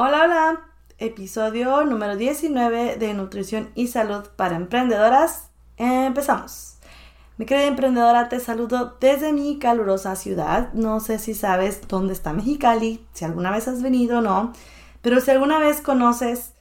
Hola, 0.00 0.22
hola. 0.22 0.60
Episodio 0.98 1.84
número 1.84 2.14
19 2.14 2.98
de 2.98 3.14
Nutrición 3.14 3.70
y 3.74 3.88
Salud 3.88 4.28
para 4.36 4.54
Emprendedoras. 4.54 5.50
Empezamos. 5.76 6.78
Mi 7.36 7.46
querida 7.46 7.66
emprendedora, 7.66 8.28
te 8.28 8.38
saludo 8.38 8.96
desde 9.00 9.32
mi 9.32 9.58
calurosa 9.58 10.14
ciudad. 10.14 10.72
No 10.72 11.00
sé 11.00 11.18
si 11.18 11.34
sabes 11.34 11.88
dónde 11.88 12.12
está 12.12 12.32
Mexicali, 12.32 13.04
si 13.12 13.24
alguna 13.24 13.50
vez 13.50 13.66
has 13.66 13.82
venido 13.82 14.18
o 14.18 14.22
no, 14.22 14.52
pero 15.02 15.20
si 15.20 15.32
alguna 15.32 15.58
vez 15.58 15.80
conoces 15.80 16.52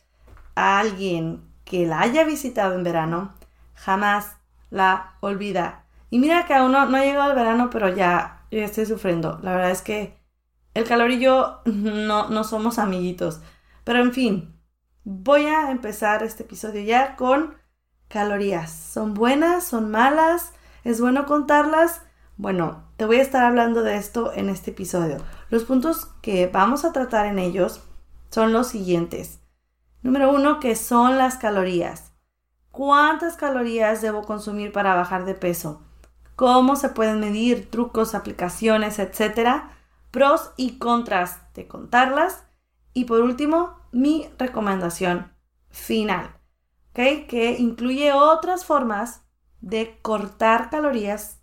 a 0.55 0.79
alguien 0.79 1.43
que 1.63 1.85
la 1.85 2.01
haya 2.01 2.23
visitado 2.23 2.73
en 2.73 2.83
verano, 2.83 3.35
jamás 3.75 4.37
la 4.71 5.13
olvida. 5.19 5.83
Y 6.09 6.17
mira 6.17 6.47
que 6.47 6.55
aún 6.55 6.71
no, 6.71 6.87
no 6.87 6.97
ha 6.97 7.05
llegado 7.05 7.29
el 7.29 7.35
verano, 7.35 7.69
pero 7.69 7.87
ya, 7.89 8.41
ya 8.49 8.65
estoy 8.65 8.87
sufriendo. 8.87 9.37
La 9.43 9.51
verdad 9.51 9.69
es 9.69 9.83
que 9.83 10.17
el 10.77 10.85
calor 10.85 11.09
y 11.09 11.19
yo 11.19 11.61
no, 11.65 12.29
no 12.29 12.43
somos 12.43 12.77
amiguitos. 12.77 13.41
Pero 13.83 13.99
en 13.99 14.13
fin, 14.13 14.61
voy 15.03 15.45
a 15.45 15.71
empezar 15.71 16.21
este 16.21 16.43
episodio 16.43 16.81
ya 16.83 17.15
con 17.15 17.55
calorías. 18.07 18.71
¿Son 18.71 19.15
buenas? 19.15 19.65
¿Son 19.65 19.89
malas? 19.89 20.53
¿Es 20.83 21.01
bueno 21.01 21.25
contarlas? 21.25 22.03
Bueno, 22.35 22.91
te 22.95 23.05
voy 23.05 23.17
a 23.17 23.23
estar 23.23 23.43
hablando 23.43 23.81
de 23.81 23.95
esto 23.95 24.31
en 24.33 24.49
este 24.49 24.69
episodio. 24.69 25.17
Los 25.49 25.63
puntos 25.63 26.05
que 26.21 26.45
vamos 26.45 26.85
a 26.85 26.93
tratar 26.93 27.25
en 27.25 27.39
ellos 27.39 27.81
son 28.29 28.53
los 28.53 28.67
siguientes. 28.67 29.39
Número 30.03 30.31
uno, 30.31 30.59
que 30.59 30.75
son 30.75 31.17
las 31.17 31.37
calorías. 31.37 32.11
¿Cuántas 32.69 33.35
calorías 33.35 34.03
debo 34.03 34.21
consumir 34.21 34.71
para 34.71 34.93
bajar 34.93 35.25
de 35.25 35.33
peso? 35.33 35.81
¿Cómo 36.35 36.75
se 36.75 36.89
pueden 36.89 37.19
medir? 37.19 37.71
Trucos, 37.71 38.13
aplicaciones, 38.13 38.99
etcétera 38.99 39.71
pros 40.11 40.51
y 40.57 40.77
contras 40.77 41.41
de 41.53 41.67
contarlas. 41.67 42.45
Y 42.93 43.05
por 43.05 43.21
último, 43.21 43.79
mi 43.91 44.29
recomendación 44.37 45.33
final. 45.69 46.35
Que 46.93 47.57
incluye 47.59 48.11
otras 48.11 48.65
formas 48.65 49.21
de 49.61 49.99
cortar 50.01 50.71
calorías 50.71 51.39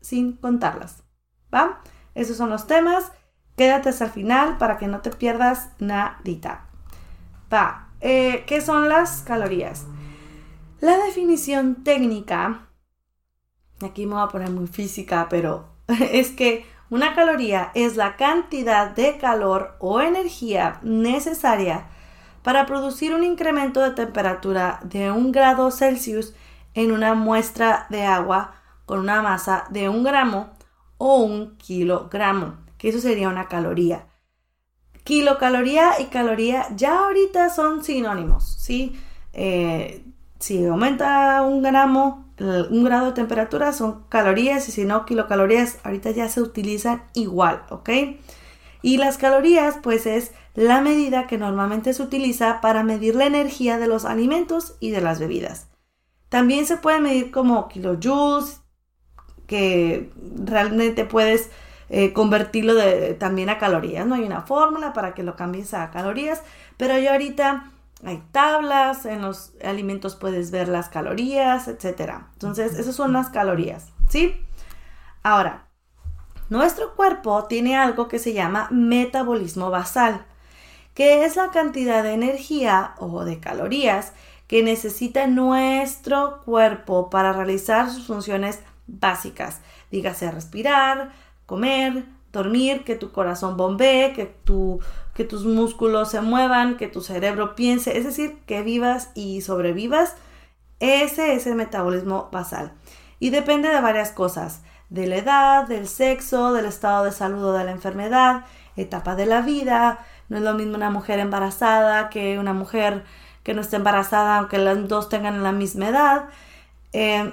sin 0.00 0.36
contarlas, 0.36 1.02
¿va? 1.52 1.80
Esos 2.14 2.36
son 2.36 2.50
los 2.50 2.68
temas. 2.68 3.10
Quédate 3.56 3.88
hasta 3.88 4.04
el 4.04 4.10
final 4.12 4.58
para 4.58 4.78
que 4.78 4.86
no 4.86 5.00
te 5.00 5.10
pierdas 5.10 5.70
nadita. 5.80 6.68
Va, 7.52 7.88
eh, 8.00 8.44
¿qué 8.46 8.60
son 8.60 8.88
las 8.88 9.22
calorías? 9.22 9.86
La 10.80 10.96
definición 10.98 11.82
técnica, 11.82 12.68
aquí 13.82 14.06
me 14.06 14.14
voy 14.14 14.22
a 14.22 14.28
poner 14.28 14.50
muy 14.50 14.66
física, 14.66 15.26
pero 15.28 15.68
es 15.88 16.30
que 16.30 16.66
una 16.90 17.14
caloría 17.14 17.70
es 17.74 17.96
la 17.96 18.16
cantidad 18.16 18.90
de 18.90 19.18
calor 19.18 19.76
o 19.80 20.00
energía 20.00 20.78
necesaria 20.82 21.86
para 22.42 22.64
producir 22.66 23.14
un 23.14 23.24
incremento 23.24 23.80
de 23.80 23.90
temperatura 23.90 24.78
de 24.84 25.10
un 25.10 25.32
grado 25.32 25.70
Celsius 25.70 26.34
en 26.74 26.92
una 26.92 27.14
muestra 27.14 27.86
de 27.90 28.04
agua 28.04 28.54
con 28.84 29.00
una 29.00 29.20
masa 29.20 29.64
de 29.70 29.88
un 29.88 30.04
gramo 30.04 30.50
o 30.98 31.16
un 31.16 31.56
kilogramo, 31.56 32.58
que 32.78 32.90
eso 32.90 33.00
sería 33.00 33.28
una 33.28 33.48
caloría. 33.48 34.06
Kilocaloría 35.02 36.00
y 36.00 36.04
caloría 36.04 36.66
ya 36.74 37.00
ahorita 37.00 37.50
son 37.50 37.82
sinónimos, 37.82 38.56
¿sí? 38.60 39.00
Eh, 39.32 40.04
si 40.38 40.64
aumenta 40.66 41.42
un 41.42 41.62
gramo, 41.62 42.25
un 42.38 42.84
grado 42.84 43.06
de 43.06 43.12
temperatura 43.12 43.72
son 43.72 44.04
calorías 44.08 44.68
y 44.68 44.72
si 44.72 44.84
no 44.84 45.06
kilocalorías, 45.06 45.78
ahorita 45.84 46.10
ya 46.10 46.28
se 46.28 46.42
utilizan 46.42 47.02
igual, 47.14 47.62
¿ok? 47.70 47.90
Y 48.82 48.98
las 48.98 49.18
calorías 49.18 49.76
pues 49.82 50.06
es 50.06 50.32
la 50.54 50.80
medida 50.80 51.26
que 51.26 51.38
normalmente 51.38 51.92
se 51.94 52.02
utiliza 52.02 52.60
para 52.60 52.82
medir 52.82 53.14
la 53.14 53.26
energía 53.26 53.78
de 53.78 53.88
los 53.88 54.04
alimentos 54.04 54.76
y 54.80 54.90
de 54.90 55.00
las 55.00 55.18
bebidas. 55.18 55.68
También 56.28 56.66
se 56.66 56.76
puede 56.76 57.00
medir 57.00 57.30
como 57.30 57.68
kilojoules, 57.68 58.60
que 59.46 60.10
realmente 60.44 61.04
puedes 61.04 61.50
eh, 61.88 62.12
convertirlo 62.12 62.74
también 63.18 63.48
a 63.48 63.58
calorías. 63.58 64.06
No 64.06 64.16
hay 64.16 64.24
una 64.24 64.42
fórmula 64.42 64.92
para 64.92 65.14
que 65.14 65.22
lo 65.22 65.36
cambies 65.36 65.72
a 65.72 65.90
calorías, 65.90 66.42
pero 66.76 66.98
yo 66.98 67.12
ahorita 67.12 67.70
hay 68.04 68.22
tablas, 68.30 69.06
en 69.06 69.22
los 69.22 69.52
alimentos 69.64 70.16
puedes 70.16 70.50
ver 70.50 70.68
las 70.68 70.88
calorías, 70.88 71.68
etc. 71.68 72.14
Entonces, 72.34 72.78
esas 72.78 72.94
son 72.94 73.12
las 73.12 73.30
calorías, 73.30 73.88
¿sí? 74.08 74.40
Ahora, 75.22 75.68
nuestro 76.48 76.94
cuerpo 76.94 77.44
tiene 77.44 77.76
algo 77.76 78.06
que 78.06 78.18
se 78.18 78.32
llama 78.32 78.68
metabolismo 78.70 79.70
basal, 79.70 80.24
que 80.94 81.24
es 81.24 81.36
la 81.36 81.50
cantidad 81.50 82.02
de 82.02 82.12
energía 82.12 82.94
o 82.98 83.24
de 83.24 83.40
calorías 83.40 84.12
que 84.46 84.62
necesita 84.62 85.26
nuestro 85.26 86.40
cuerpo 86.44 87.10
para 87.10 87.32
realizar 87.32 87.90
sus 87.90 88.06
funciones 88.06 88.60
básicas, 88.86 89.60
dígase 89.90 90.30
respirar, 90.30 91.10
comer, 91.46 92.04
dormir, 92.32 92.84
que 92.84 92.94
tu 92.94 93.10
corazón 93.10 93.56
bombee, 93.56 94.12
que, 94.12 94.26
tu, 94.26 94.78
que 95.16 95.24
tus 95.24 95.46
músculos 95.46 96.10
se 96.10 96.20
muevan, 96.20 96.76
que 96.76 96.88
tu 96.88 97.00
cerebro 97.00 97.56
piense, 97.56 97.96
es 97.96 98.04
decir, 98.04 98.38
que 98.46 98.60
vivas 98.60 99.10
y 99.14 99.40
sobrevivas. 99.40 100.14
Ese 100.78 101.32
es 101.32 101.46
el 101.46 101.54
metabolismo 101.54 102.28
basal. 102.30 102.72
Y 103.18 103.30
depende 103.30 103.70
de 103.70 103.80
varias 103.80 104.12
cosas, 104.12 104.62
de 104.90 105.06
la 105.06 105.16
edad, 105.16 105.66
del 105.66 105.88
sexo, 105.88 106.52
del 106.52 106.66
estado 106.66 107.04
de 107.04 107.12
salud 107.12 107.42
o 107.46 107.52
de 107.54 107.64
la 107.64 107.70
enfermedad, 107.70 108.44
etapa 108.76 109.16
de 109.16 109.24
la 109.24 109.40
vida. 109.40 110.04
No 110.28 110.36
es 110.36 110.42
lo 110.42 110.52
mismo 110.52 110.74
una 110.74 110.90
mujer 110.90 111.18
embarazada 111.18 112.10
que 112.10 112.38
una 112.38 112.52
mujer 112.52 113.04
que 113.42 113.54
no 113.54 113.62
esté 113.62 113.76
embarazada, 113.76 114.36
aunque 114.36 114.58
las 114.58 114.86
dos 114.86 115.08
tengan 115.08 115.42
la 115.42 115.52
misma 115.52 115.88
edad. 115.88 116.24
Eh, 116.92 117.32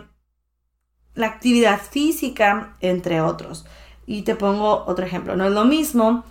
la 1.16 1.28
actividad 1.28 1.82
física, 1.82 2.78
entre 2.80 3.20
otros. 3.20 3.66
Y 4.06 4.22
te 4.22 4.36
pongo 4.36 4.86
otro 4.88 5.06
ejemplo. 5.06 5.36
No 5.36 5.46
es 5.46 5.52
lo 5.52 5.66
mismo 5.66 6.24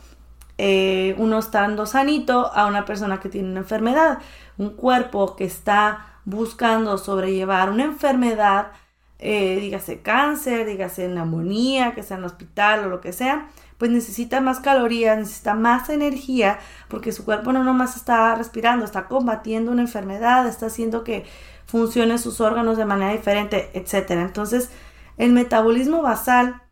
eh, 0.59 1.15
uno 1.19 1.39
estando 1.39 1.87
sanito 1.87 2.53
a 2.55 2.67
una 2.67 2.85
persona 2.85 3.21
que 3.21 3.29
tiene 3.29 3.51
una 3.51 3.61
enfermedad. 3.61 4.19
Un 4.59 4.71
cuerpo 4.71 5.37
que 5.37 5.45
está 5.45 6.07
buscando 6.25 6.99
sobrellevar 6.99 7.71
una 7.71 7.85
enfermedad, 7.85 8.73
eh, 9.19 9.59
dígase 9.61 10.03
cáncer, 10.03 10.67
dígase 10.67 11.09
neumonía, 11.09 11.95
que 11.95 12.03
sea 12.03 12.17
en 12.17 12.23
el 12.23 12.27
hospital 12.27 12.85
o 12.85 12.89
lo 12.89 13.01
que 13.01 13.13
sea, 13.13 13.49
pues 13.79 13.91
necesita 13.91 14.41
más 14.41 14.61
calorías, 14.61 15.19
necesita 15.19 15.55
más 15.55 15.89
energía, 15.89 16.59
porque 16.89 17.13
su 17.13 17.25
cuerpo 17.25 17.53
no 17.53 17.65
nomás 17.65 17.97
está 17.97 18.35
respirando, 18.35 18.85
está 18.85 19.09
combatiendo 19.09 19.73
una 19.73 19.83
enfermedad, 19.83 20.47
está 20.47 20.67
haciendo 20.67 21.03
que 21.03 21.25
funcionen 21.67 22.19
sus 22.19 22.41
órganos 22.41 22.77
de 22.77 22.85
manera 22.85 23.13
diferente, 23.13 23.71
etc. 23.75 24.11
Entonces, 24.11 24.71
el 25.17 25.33
metabolismo 25.33 26.03
basal 26.03 26.63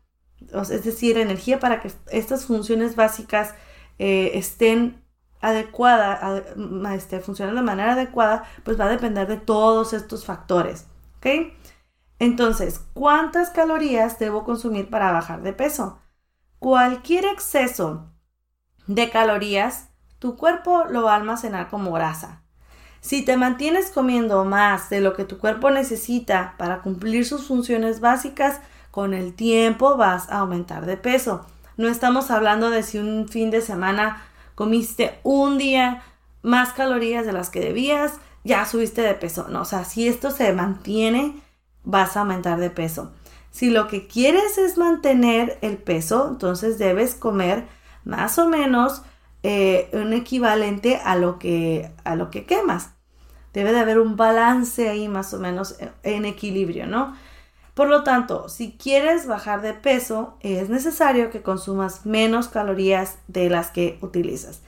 es 0.51 0.83
decir, 0.83 1.17
energía 1.17 1.59
para 1.59 1.79
que 1.79 1.91
estas 2.11 2.45
funciones 2.45 2.95
básicas 2.95 3.53
eh, 3.99 4.31
estén 4.35 5.03
adecuadas, 5.41 6.43
este, 6.93 7.19
funcionen 7.19 7.55
de 7.55 7.61
manera 7.61 7.93
adecuada, 7.93 8.43
pues 8.63 8.79
va 8.79 8.85
a 8.85 8.89
depender 8.89 9.27
de 9.27 9.37
todos 9.37 9.93
estos 9.93 10.25
factores. 10.25 10.87
¿ok? 11.17 11.53
Entonces, 12.19 12.81
¿cuántas 12.93 13.49
calorías 13.49 14.19
debo 14.19 14.43
consumir 14.43 14.89
para 14.89 15.11
bajar 15.11 15.41
de 15.41 15.53
peso? 15.53 15.99
Cualquier 16.59 17.25
exceso 17.25 18.11
de 18.85 19.09
calorías, 19.09 19.89
tu 20.19 20.37
cuerpo 20.37 20.83
lo 20.85 21.03
va 21.03 21.13
a 21.13 21.15
almacenar 21.15 21.69
como 21.69 21.91
grasa. 21.91 22.43
Si 22.99 23.25
te 23.25 23.35
mantienes 23.35 23.89
comiendo 23.89 24.45
más 24.45 24.91
de 24.91 25.01
lo 25.01 25.15
que 25.15 25.25
tu 25.25 25.39
cuerpo 25.39 25.71
necesita 25.71 26.53
para 26.59 26.83
cumplir 26.83 27.25
sus 27.25 27.47
funciones 27.47 27.99
básicas, 27.99 28.61
con 28.91 29.15
el 29.15 29.33
tiempo 29.33 29.97
vas 29.97 30.29
a 30.29 30.39
aumentar 30.39 30.85
de 30.85 30.97
peso. 30.97 31.47
No 31.81 31.87
estamos 31.87 32.29
hablando 32.29 32.69
de 32.69 32.83
si 32.83 32.99
un 32.99 33.27
fin 33.27 33.49
de 33.49 33.59
semana 33.59 34.21
comiste 34.53 35.17
un 35.23 35.57
día 35.57 36.03
más 36.43 36.73
calorías 36.73 37.25
de 37.25 37.33
las 37.33 37.49
que 37.49 37.59
debías, 37.59 38.19
ya 38.43 38.67
subiste 38.67 39.01
de 39.01 39.15
peso. 39.15 39.47
No, 39.49 39.61
o 39.61 39.65
sea, 39.65 39.83
si 39.83 40.07
esto 40.07 40.29
se 40.29 40.53
mantiene, 40.53 41.41
vas 41.83 42.15
a 42.15 42.19
aumentar 42.19 42.59
de 42.59 42.69
peso. 42.69 43.13
Si 43.49 43.71
lo 43.71 43.87
que 43.87 44.05
quieres 44.05 44.59
es 44.59 44.77
mantener 44.77 45.57
el 45.63 45.77
peso, 45.77 46.27
entonces 46.29 46.77
debes 46.77 47.15
comer 47.15 47.65
más 48.03 48.37
o 48.37 48.47
menos 48.47 49.01
eh, 49.41 49.89
un 49.93 50.13
equivalente 50.13 51.01
a 51.03 51.15
lo, 51.15 51.39
que, 51.39 51.91
a 52.03 52.15
lo 52.15 52.29
que 52.29 52.45
quemas. 52.45 52.91
Debe 53.53 53.73
de 53.73 53.79
haber 53.79 53.97
un 53.97 54.17
balance 54.17 54.87
ahí 54.87 55.07
más 55.07 55.33
o 55.33 55.39
menos 55.39 55.77
en 56.03 56.25
equilibrio, 56.25 56.85
¿no? 56.85 57.15
Por 57.73 57.87
lo 57.87 58.03
tanto, 58.03 58.49
si 58.49 58.73
quieres 58.73 59.27
bajar 59.27 59.61
de 59.61 59.73
peso, 59.73 60.37
es 60.41 60.69
necesario 60.69 61.29
que 61.29 61.41
consumas 61.41 62.05
menos 62.05 62.47
calorías 62.49 63.17
de 63.27 63.49
las 63.49 63.71
que 63.71 63.97
utilizas. 64.01 64.61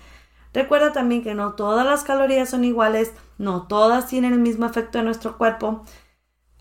Recuerda 0.53 0.93
también 0.93 1.23
que 1.23 1.33
no 1.33 1.53
todas 1.53 1.85
las 1.85 2.03
calorías 2.03 2.49
son 2.49 2.63
iguales, 2.63 3.11
no 3.37 3.67
todas 3.67 4.07
tienen 4.07 4.33
el 4.33 4.39
mismo 4.39 4.65
efecto 4.65 4.99
en 4.99 5.05
nuestro 5.05 5.37
cuerpo, 5.37 5.83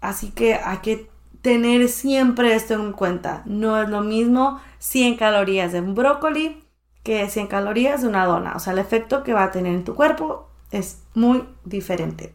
así 0.00 0.30
que 0.30 0.54
hay 0.54 0.78
que 0.78 1.10
tener 1.42 1.88
siempre 1.88 2.54
esto 2.54 2.74
en 2.74 2.92
cuenta. 2.92 3.42
No 3.44 3.80
es 3.80 3.88
lo 3.88 4.00
mismo 4.00 4.60
100 4.78 5.16
calorías 5.16 5.72
de 5.72 5.80
un 5.80 5.94
brócoli 5.94 6.64
que 7.02 7.28
100 7.28 7.48
calorías 7.48 8.02
de 8.02 8.08
una 8.08 8.24
dona. 8.24 8.54
O 8.56 8.60
sea, 8.60 8.72
el 8.72 8.78
efecto 8.78 9.22
que 9.22 9.34
va 9.34 9.44
a 9.44 9.50
tener 9.50 9.74
en 9.74 9.84
tu 9.84 9.94
cuerpo 9.94 10.48
es 10.70 11.02
muy 11.14 11.46
diferente. 11.64 12.34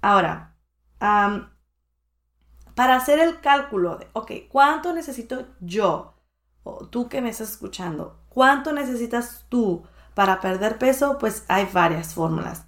Ahora, 0.00 0.54
para 2.78 2.94
hacer 2.94 3.18
el 3.18 3.40
cálculo 3.40 3.96
de, 3.96 4.06
ok, 4.12 4.30
¿cuánto 4.48 4.92
necesito 4.92 5.46
yo? 5.58 6.14
O 6.62 6.86
tú 6.86 7.08
que 7.08 7.20
me 7.20 7.28
estás 7.28 7.50
escuchando, 7.50 8.20
¿cuánto 8.28 8.72
necesitas 8.72 9.46
tú 9.48 9.82
para 10.14 10.40
perder 10.40 10.78
peso? 10.78 11.18
Pues 11.18 11.44
hay 11.48 11.68
varias 11.72 12.14
fórmulas. 12.14 12.66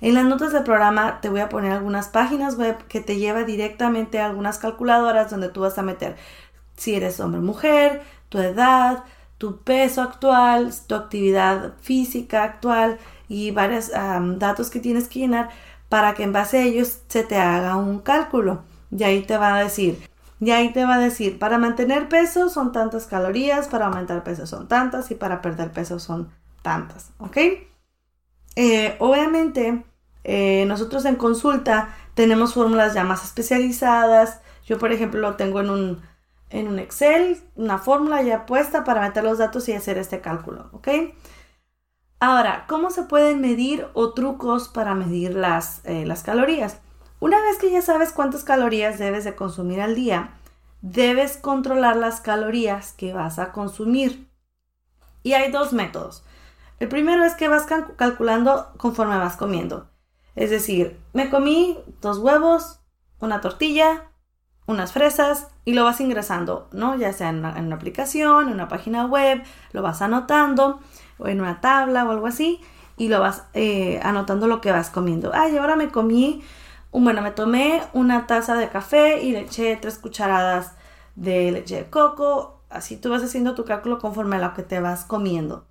En 0.00 0.14
las 0.14 0.26
notas 0.26 0.52
del 0.52 0.62
programa 0.62 1.20
te 1.20 1.28
voy 1.28 1.40
a 1.40 1.48
poner 1.48 1.72
algunas 1.72 2.06
páginas 2.06 2.56
web 2.56 2.76
que 2.86 3.00
te 3.00 3.16
lleva 3.16 3.42
directamente 3.42 4.20
a 4.20 4.26
algunas 4.26 4.58
calculadoras 4.58 5.28
donde 5.28 5.48
tú 5.48 5.62
vas 5.62 5.76
a 5.76 5.82
meter 5.82 6.14
si 6.76 6.94
eres 6.94 7.18
hombre 7.18 7.40
o 7.40 7.42
mujer, 7.42 8.02
tu 8.28 8.38
edad, 8.38 9.02
tu 9.38 9.64
peso 9.64 10.02
actual, 10.02 10.72
tu 10.86 10.94
actividad 10.94 11.72
física 11.80 12.44
actual 12.44 12.98
y 13.26 13.50
varios 13.50 13.90
datos 13.90 14.70
que 14.70 14.78
tienes 14.78 15.08
que 15.08 15.18
llenar 15.18 15.48
para 15.88 16.14
que 16.14 16.22
en 16.22 16.32
base 16.32 16.58
a 16.58 16.62
ellos 16.62 17.00
se 17.08 17.24
te 17.24 17.38
haga 17.38 17.74
un 17.74 17.98
cálculo. 17.98 18.62
Y 18.90 19.02
ahí 19.02 19.22
te 19.22 19.36
va 19.36 19.56
a 19.56 19.62
decir, 19.62 19.98
y 20.40 20.50
ahí 20.50 20.72
te 20.72 20.84
va 20.84 20.94
a 20.94 20.98
decir, 20.98 21.38
para 21.38 21.58
mantener 21.58 22.08
peso 22.08 22.48
son 22.48 22.72
tantas 22.72 23.06
calorías, 23.06 23.68
para 23.68 23.86
aumentar 23.86 24.22
peso 24.24 24.46
son 24.46 24.68
tantas 24.68 25.10
y 25.10 25.14
para 25.14 25.42
perder 25.42 25.72
peso 25.72 25.98
son 25.98 26.30
tantas, 26.62 27.10
¿ok? 27.18 27.36
Eh, 28.56 28.96
obviamente, 28.98 29.84
eh, 30.24 30.64
nosotros 30.66 31.04
en 31.04 31.16
consulta 31.16 31.94
tenemos 32.14 32.54
fórmulas 32.54 32.94
ya 32.94 33.04
más 33.04 33.24
especializadas. 33.24 34.40
Yo, 34.64 34.78
por 34.78 34.92
ejemplo, 34.92 35.20
lo 35.20 35.36
tengo 35.36 35.60
en 35.60 35.70
un, 35.70 36.02
en 36.50 36.68
un 36.68 36.78
Excel, 36.78 37.38
una 37.56 37.78
fórmula 37.78 38.22
ya 38.22 38.46
puesta 38.46 38.84
para 38.84 39.00
meter 39.02 39.24
los 39.24 39.38
datos 39.38 39.68
y 39.68 39.72
hacer 39.72 39.98
este 39.98 40.20
cálculo, 40.20 40.70
¿ok? 40.72 40.88
Ahora, 42.20 42.64
¿cómo 42.68 42.90
se 42.90 43.04
pueden 43.04 43.40
medir 43.40 43.86
o 43.94 44.12
trucos 44.12 44.68
para 44.68 44.94
medir 44.94 45.34
las, 45.34 45.80
eh, 45.84 46.04
las 46.04 46.22
calorías? 46.24 46.80
Una 47.20 47.40
vez 47.42 47.58
que 47.58 47.70
ya 47.70 47.82
sabes 47.82 48.12
cuántas 48.12 48.44
calorías 48.44 48.98
debes 48.98 49.24
de 49.24 49.34
consumir 49.34 49.80
al 49.80 49.94
día, 49.94 50.30
debes 50.82 51.36
controlar 51.36 51.96
las 51.96 52.20
calorías 52.20 52.92
que 52.92 53.12
vas 53.12 53.38
a 53.38 53.52
consumir. 53.52 54.28
Y 55.22 55.32
hay 55.32 55.50
dos 55.50 55.72
métodos. 55.72 56.24
El 56.78 56.88
primero 56.88 57.24
es 57.24 57.34
que 57.34 57.48
vas 57.48 57.66
calculando 57.96 58.72
conforme 58.76 59.18
vas 59.18 59.36
comiendo. 59.36 59.90
Es 60.36 60.50
decir, 60.50 60.96
me 61.12 61.28
comí 61.28 61.76
dos 62.00 62.18
huevos, 62.18 62.78
una 63.18 63.40
tortilla, 63.40 64.04
unas 64.66 64.92
fresas 64.92 65.48
y 65.64 65.72
lo 65.72 65.82
vas 65.82 66.00
ingresando, 66.00 66.68
¿no? 66.72 66.94
Ya 66.94 67.12
sea 67.12 67.30
en 67.30 67.38
una, 67.38 67.74
aplicación, 67.74 68.46
en 68.46 68.54
una 68.54 68.68
página 68.68 69.06
web, 69.06 69.42
lo 69.72 69.82
vas 69.82 70.02
anotando 70.02 70.78
o 71.18 71.26
en 71.26 71.40
una 71.40 71.60
tabla 71.60 72.04
o 72.04 72.12
algo 72.12 72.28
así 72.28 72.60
y 72.96 73.08
lo 73.08 73.18
vas 73.18 73.44
eh, 73.54 73.98
anotando 74.04 74.46
lo 74.46 74.60
que 74.60 74.70
vas 74.70 74.90
comiendo. 74.90 75.32
Ay, 75.34 75.56
ahora 75.56 75.74
me 75.74 75.88
comí 75.88 76.44
bueno, 76.92 77.22
me 77.22 77.30
tomé 77.30 77.82
una 77.92 78.26
taza 78.26 78.56
de 78.56 78.68
café 78.68 79.22
y 79.22 79.32
le 79.32 79.40
eché 79.40 79.76
tres 79.76 79.98
cucharadas 79.98 80.72
de 81.16 81.50
leche 81.52 81.76
de 81.76 81.90
coco. 81.90 82.62
Así 82.70 82.96
tú 82.96 83.10
vas 83.10 83.22
haciendo 83.22 83.54
tu 83.54 83.64
cálculo 83.64 83.98
conforme 83.98 84.36
a 84.36 84.40
lo 84.40 84.54
que 84.54 84.62
te 84.62 84.80
vas 84.80 85.04
comiendo. 85.04 85.66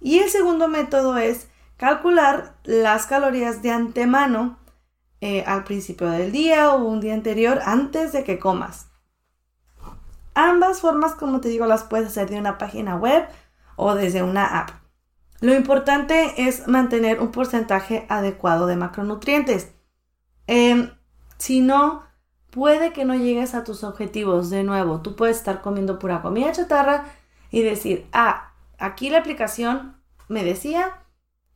Y 0.00 0.18
el 0.18 0.30
segundo 0.30 0.68
método 0.68 1.16
es 1.16 1.48
calcular 1.76 2.54
las 2.64 3.06
calorías 3.06 3.62
de 3.62 3.70
antemano 3.70 4.58
eh, 5.20 5.42
al 5.46 5.64
principio 5.64 6.08
del 6.10 6.30
día 6.30 6.72
o 6.72 6.84
un 6.84 7.00
día 7.00 7.14
anterior 7.14 7.60
antes 7.64 8.12
de 8.12 8.24
que 8.24 8.38
comas. 8.38 8.86
Ambas 10.34 10.80
formas, 10.80 11.14
como 11.14 11.40
te 11.40 11.48
digo, 11.48 11.66
las 11.66 11.82
puedes 11.82 12.08
hacer 12.08 12.30
de 12.30 12.38
una 12.38 12.58
página 12.58 12.94
web 12.94 13.26
o 13.74 13.94
desde 13.94 14.22
una 14.22 14.60
app. 14.60 14.70
Lo 15.40 15.54
importante 15.54 16.48
es 16.48 16.68
mantener 16.68 17.20
un 17.20 17.32
porcentaje 17.32 18.06
adecuado 18.08 18.66
de 18.66 18.76
macronutrientes. 18.76 19.72
Em, 20.48 20.90
si 21.36 21.60
no, 21.60 22.02
puede 22.50 22.92
que 22.92 23.04
no 23.04 23.14
llegues 23.14 23.54
a 23.54 23.62
tus 23.62 23.84
objetivos. 23.84 24.50
De 24.50 24.64
nuevo, 24.64 25.00
tú 25.02 25.14
puedes 25.14 25.36
estar 25.36 25.60
comiendo 25.60 26.00
pura 26.00 26.22
comida 26.22 26.50
chatarra 26.50 27.04
y 27.52 27.62
decir, 27.62 28.08
ah, 28.12 28.52
aquí 28.78 29.10
la 29.10 29.18
aplicación 29.18 29.96
me 30.26 30.42
decía, 30.42 30.98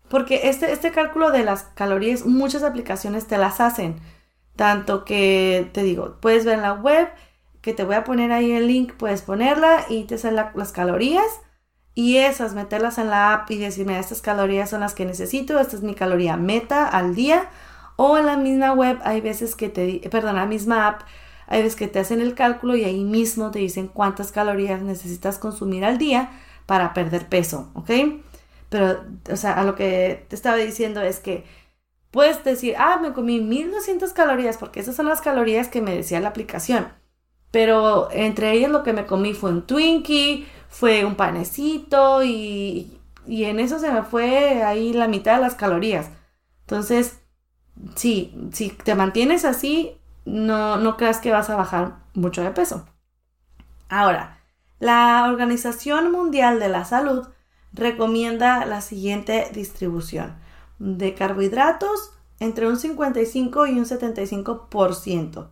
porque 0.08 0.42
este, 0.44 0.72
este 0.72 0.92
cálculo 0.92 1.30
de 1.30 1.42
las 1.42 1.64
calorías, 1.74 2.26
muchas 2.26 2.62
aplicaciones 2.62 3.26
te 3.26 3.38
las 3.38 3.60
hacen. 3.60 3.96
Tanto 4.56 5.04
que, 5.04 5.70
te 5.72 5.82
digo, 5.82 6.18
puedes 6.20 6.44
ver 6.44 6.54
en 6.56 6.62
la 6.62 6.74
web, 6.74 7.08
que 7.62 7.72
te 7.72 7.84
voy 7.84 7.94
a 7.94 8.04
poner 8.04 8.30
ahí 8.30 8.52
el 8.52 8.66
link, 8.66 8.92
puedes 8.94 9.22
ponerla 9.22 9.86
y 9.88 10.04
te 10.04 10.18
salen 10.18 10.46
las 10.54 10.72
calorías 10.72 11.40
y 11.94 12.18
esas 12.18 12.54
meterlas 12.54 12.98
en 12.98 13.08
la 13.08 13.32
app 13.32 13.50
y 13.50 13.56
decirme, 13.56 13.98
estas 13.98 14.20
calorías 14.20 14.68
son 14.68 14.80
las 14.80 14.94
que 14.94 15.06
necesito, 15.06 15.58
esta 15.58 15.76
es 15.76 15.82
mi 15.82 15.94
caloría 15.94 16.36
meta 16.36 16.86
al 16.88 17.14
día 17.14 17.48
o 18.02 18.18
en 18.18 18.26
la 18.26 18.36
misma 18.36 18.72
web 18.72 18.98
hay 19.04 19.20
veces 19.20 19.54
que 19.54 19.68
te, 19.68 20.00
perdón, 20.10 20.34
la 20.34 20.46
misma 20.46 20.88
app, 20.88 21.02
hay 21.46 21.62
veces 21.62 21.76
que 21.76 21.86
te 21.86 22.00
hacen 22.00 22.20
el 22.20 22.34
cálculo 22.34 22.74
y 22.74 22.82
ahí 22.84 23.04
mismo 23.04 23.52
te 23.52 23.60
dicen 23.60 23.86
cuántas 23.86 24.32
calorías 24.32 24.82
necesitas 24.82 25.38
consumir 25.38 25.84
al 25.84 25.98
día 25.98 26.30
para 26.66 26.94
perder 26.94 27.28
peso, 27.28 27.70
¿ok? 27.74 27.90
Pero, 28.68 29.04
o 29.30 29.36
sea, 29.36 29.52
a 29.54 29.64
lo 29.64 29.76
que 29.76 30.26
te 30.28 30.34
estaba 30.34 30.56
diciendo 30.56 31.00
es 31.00 31.20
que 31.20 31.44
puedes 32.10 32.42
decir, 32.42 32.74
ah, 32.78 32.98
me 33.00 33.12
comí 33.12 33.40
1200 33.40 34.12
calorías 34.12 34.56
porque 34.58 34.80
esas 34.80 34.96
son 34.96 35.06
las 35.06 35.20
calorías 35.20 35.68
que 35.68 35.80
me 35.82 35.94
decía 35.94 36.20
la 36.20 36.30
aplicación. 36.30 36.88
Pero 37.52 38.10
entre 38.12 38.52
ellas 38.52 38.70
lo 38.70 38.82
que 38.82 38.92
me 38.94 39.06
comí 39.06 39.34
fue 39.34 39.50
un 39.50 39.66
Twinkie, 39.66 40.46
fue 40.68 41.04
un 41.04 41.14
panecito 41.16 42.24
y, 42.24 42.98
y 43.26 43.44
en 43.44 43.60
eso 43.60 43.78
se 43.78 43.92
me 43.92 44.02
fue 44.02 44.62
ahí 44.64 44.92
la 44.92 45.06
mitad 45.08 45.36
de 45.36 45.42
las 45.42 45.54
calorías. 45.54 46.08
Entonces, 46.62 47.21
sí, 47.94 48.48
si 48.52 48.70
te 48.70 48.94
mantienes 48.94 49.44
así, 49.44 49.96
no, 50.24 50.76
no 50.76 50.96
creas 50.96 51.18
que 51.18 51.32
vas 51.32 51.50
a 51.50 51.56
bajar 51.56 51.96
mucho 52.14 52.42
de 52.42 52.50
peso. 52.50 52.86
Ahora, 53.88 54.38
la 54.78 55.26
Organización 55.28 56.10
Mundial 56.10 56.58
de 56.58 56.68
la 56.68 56.84
Salud 56.84 57.28
recomienda 57.72 58.64
la 58.66 58.80
siguiente 58.80 59.50
distribución 59.52 60.36
de 60.78 61.14
carbohidratos 61.14 62.12
entre 62.40 62.66
un 62.66 62.76
55 62.76 63.66
y 63.66 63.78
un 63.78 63.84
75% 63.84 65.50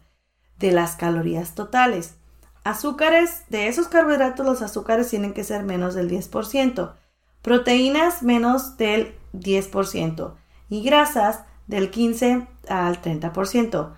de 0.59 0.73
las 0.73 0.97
calorías 0.97 1.55
totales. 1.55 2.17
Azúcares, 2.65 3.45
de 3.49 3.69
esos 3.69 3.89
carbohidratos 3.89 4.45
los 4.45 4.63
azúcares 4.63 5.09
tienen 5.09 5.33
que 5.33 5.45
ser 5.45 5.63
menos 5.63 5.95
del 5.95 6.11
10%, 6.11 6.95
proteínas 7.43 8.23
menos 8.23 8.77
del 8.77 9.15
10% 9.33 10.35
y 10.69 10.83
grasas 10.83 11.45
del 11.71 11.91
15 11.91 12.47
al 12.69 13.01
30%. 13.01 13.95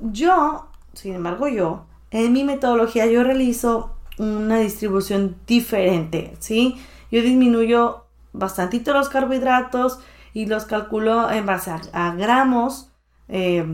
yo, 0.00 0.68
sin 0.92 1.14
embargo, 1.14 1.48
yo, 1.48 1.86
en 2.10 2.32
mi 2.32 2.42
metodología, 2.44 3.06
yo 3.06 3.22
realizo 3.22 3.94
una 4.18 4.58
distribución 4.58 5.36
diferente, 5.46 6.36
¿sí? 6.40 6.76
Yo 7.12 7.22
disminuyo 7.22 8.04
bastantito 8.32 8.92
los 8.92 9.08
carbohidratos 9.08 10.00
y 10.34 10.46
los 10.46 10.64
calculo 10.64 11.30
en 11.30 11.46
base 11.46 11.72
a, 11.92 12.14
gramos 12.14 12.90
eh, 13.28 13.64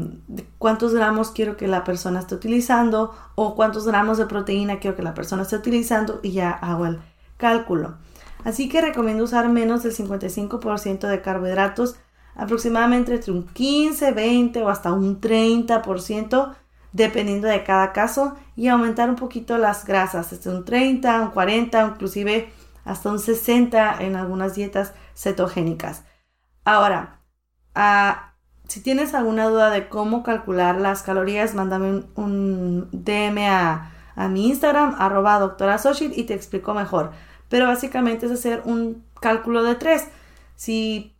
cuántos 0.59 0.93
gramos 0.93 1.31
quiero 1.31 1.57
que 1.57 1.67
la 1.67 1.83
persona 1.83 2.21
esté 2.21 2.35
utilizando 2.35 3.15
o 3.35 3.55
cuántos 3.55 3.87
gramos 3.87 4.19
de 4.19 4.27
proteína 4.27 4.81
quiero 4.81 4.97
que 4.97 5.03
la 5.03 5.15
persona 5.15 5.43
esté 5.43 5.57
utilizando 5.57 6.21
y 6.23 6.33
ya 6.33 6.51
hago 6.51 6.85
el 6.85 7.01
cálculo. 7.39 7.97
Así 8.47 8.69
que 8.69 8.81
recomiendo 8.81 9.25
usar 9.25 9.49
menos 9.49 9.83
del 9.83 9.93
55% 9.93 11.09
de 11.09 11.21
carbohidratos, 11.21 11.97
aproximadamente 12.37 13.13
entre 13.13 13.33
un 13.33 13.45
15, 13.45 14.13
20 14.13 14.63
o 14.63 14.69
hasta 14.69 14.93
un 14.93 15.21
30%, 15.21 16.55
dependiendo 16.93 17.49
de 17.49 17.65
cada 17.65 17.93
caso, 17.93 18.37
y 18.55 18.69
aumentar 18.69 19.11
un 19.11 19.17
poquito 19.17 19.59
las 19.59 19.85
grasas, 19.85 20.31
desde 20.31 20.51
un 20.57 20.65
30, 20.65 21.23
un 21.23 21.31
40, 21.33 21.87
inclusive 21.95 22.53
hasta 22.85 23.11
un 23.11 23.19
60 23.19 23.97
en 24.05 24.15
algunas 24.15 24.55
dietas 24.55 24.95
cetogénicas. 25.17 26.05
Ahora, 26.65 27.23
ah, 27.75 28.35
si 28.69 28.81
tienes 28.81 29.13
alguna 29.15 29.49
duda 29.49 29.71
de 29.71 29.89
cómo 29.89 30.23
calcular 30.23 30.81
las 30.81 31.03
calorías, 31.03 31.57
mándame 31.57 32.05
un, 32.15 32.89
DM 32.93 33.49
a, 33.49 33.91
mi 34.31 34.47
Instagram, 34.47 34.95
arroba 35.01 35.41
doctora 35.41 35.81
y 36.01 36.23
te 36.23 36.35
explico 36.35 36.75
mejor. 36.75 37.11
Pero 37.49 37.67
básicamente 37.67 38.27
es 38.27 38.33
hacer 38.33 38.63
un 38.65 39.05
cálculo 39.21 39.63
de 39.63 39.75
tres. 39.75 40.09
Si 40.57 41.17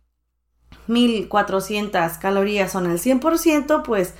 1400 0.87 2.17
calorías 2.17 2.71
son 2.71 2.89
el 2.89 2.99
100%, 2.99 3.83
pues 3.83 4.13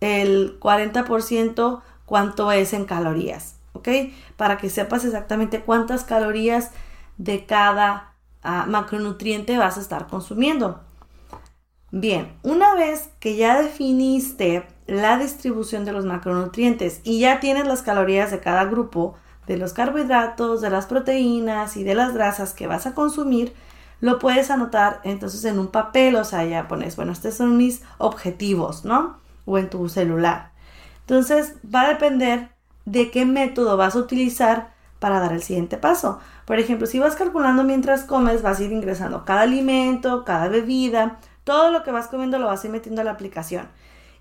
el 0.00 0.58
40% 0.60 1.82
cuánto 2.04 2.52
es 2.52 2.72
en 2.72 2.84
calorías, 2.84 3.56
¿ok? 3.72 3.88
Para 4.36 4.56
que 4.58 4.70
sepas 4.70 5.04
exactamente 5.04 5.60
cuántas 5.60 6.04
calorías 6.04 6.70
de 7.18 7.46
cada 7.46 8.14
ah, 8.42 8.66
macronutriente 8.68 9.58
vas 9.58 9.76
a 9.76 9.80
estar 9.80 10.06
consumiendo. 10.06 10.80
Bien, 11.90 12.36
una 12.42 12.74
vez 12.74 13.10
que 13.20 13.36
ya 13.36 13.60
definiste 13.60 14.66
la 14.86 15.18
distribución 15.18 15.84
de 15.84 15.92
los 15.92 16.04
macronutrientes 16.04 17.00
y 17.04 17.20
ya 17.20 17.40
tienes 17.40 17.66
las 17.66 17.82
calorías 17.82 18.30
de 18.30 18.40
cada 18.40 18.64
grupo, 18.64 19.16
de 19.46 19.56
los 19.56 19.72
carbohidratos, 19.72 20.60
de 20.60 20.70
las 20.70 20.86
proteínas 20.86 21.76
y 21.76 21.84
de 21.84 21.94
las 21.94 22.14
grasas 22.14 22.52
que 22.52 22.66
vas 22.66 22.86
a 22.86 22.94
consumir, 22.94 23.54
lo 24.00 24.18
puedes 24.18 24.50
anotar 24.50 25.00
entonces 25.04 25.44
en 25.44 25.58
un 25.58 25.68
papel, 25.68 26.16
o 26.16 26.24
sea, 26.24 26.44
ya 26.44 26.68
pones, 26.68 26.96
bueno, 26.96 27.12
estos 27.12 27.34
son 27.34 27.56
mis 27.56 27.82
objetivos, 27.98 28.84
¿no? 28.84 29.18
O 29.44 29.58
en 29.58 29.70
tu 29.70 29.88
celular. 29.88 30.50
Entonces, 31.00 31.54
va 31.72 31.82
a 31.82 31.88
depender 31.88 32.50
de 32.84 33.10
qué 33.10 33.24
método 33.24 33.76
vas 33.76 33.94
a 33.94 34.00
utilizar 34.00 34.74
para 34.98 35.20
dar 35.20 35.32
el 35.32 35.42
siguiente 35.42 35.76
paso. 35.76 36.20
Por 36.46 36.58
ejemplo, 36.58 36.86
si 36.86 36.98
vas 36.98 37.16
calculando 37.16 37.64
mientras 37.64 38.04
comes, 38.04 38.42
vas 38.42 38.60
a 38.60 38.64
ir 38.64 38.72
ingresando 38.72 39.24
cada 39.24 39.42
alimento, 39.42 40.24
cada 40.24 40.48
bebida, 40.48 41.18
todo 41.44 41.70
lo 41.70 41.82
que 41.82 41.92
vas 41.92 42.08
comiendo 42.08 42.38
lo 42.38 42.46
vas 42.46 42.64
a 42.64 42.66
ir 42.66 42.72
metiendo 42.72 43.02
a 43.02 43.04
la 43.04 43.12
aplicación. 43.12 43.68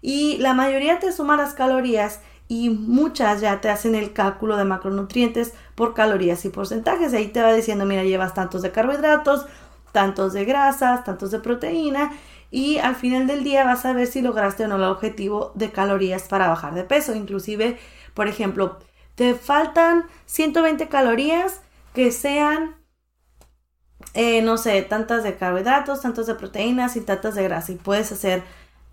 Y 0.01 0.37
la 0.37 0.53
mayoría 0.53 0.99
te 0.99 1.11
suma 1.11 1.37
las 1.37 1.53
calorías 1.53 2.21
y 2.47 2.69
muchas 2.69 3.41
ya 3.41 3.59
te 3.61 3.69
hacen 3.69 3.95
el 3.95 4.13
cálculo 4.13 4.57
de 4.57 4.65
macronutrientes 4.65 5.53
por 5.75 5.93
calorías 5.93 6.45
y 6.45 6.49
porcentajes. 6.49 7.13
Ahí 7.13 7.27
te 7.27 7.41
va 7.41 7.53
diciendo, 7.53 7.85
mira, 7.85 8.03
llevas 8.03 8.33
tantos 8.33 8.61
de 8.61 8.71
carbohidratos, 8.71 9.45
tantos 9.91 10.33
de 10.33 10.45
grasas, 10.45 11.03
tantos 11.03 11.31
de 11.31 11.39
proteína 11.39 12.11
y 12.51 12.77
al 12.77 12.95
final 12.95 13.27
del 13.27 13.43
día 13.43 13.65
vas 13.65 13.85
a 13.85 13.93
ver 13.93 14.07
si 14.07 14.21
lograste 14.21 14.65
o 14.65 14.67
no 14.67 14.75
el 14.75 14.83
objetivo 14.83 15.51
de 15.55 15.71
calorías 15.71 16.27
para 16.27 16.47
bajar 16.47 16.75
de 16.75 16.83
peso. 16.83 17.15
Inclusive, 17.15 17.77
por 18.13 18.27
ejemplo, 18.27 18.79
te 19.15 19.33
faltan 19.33 20.05
120 20.25 20.87
calorías 20.87 21.61
que 21.93 22.11
sean 22.11 22.75
eh, 24.13 24.41
no 24.41 24.57
sé, 24.57 24.81
tantas 24.81 25.23
de 25.23 25.35
carbohidratos, 25.35 26.01
tantas 26.01 26.25
de 26.27 26.35
proteínas 26.35 26.95
y 26.95 27.01
tantas 27.01 27.35
de 27.35 27.43
grasa. 27.43 27.73
Y 27.73 27.75
puedes 27.75 28.11
hacer, 28.11 28.43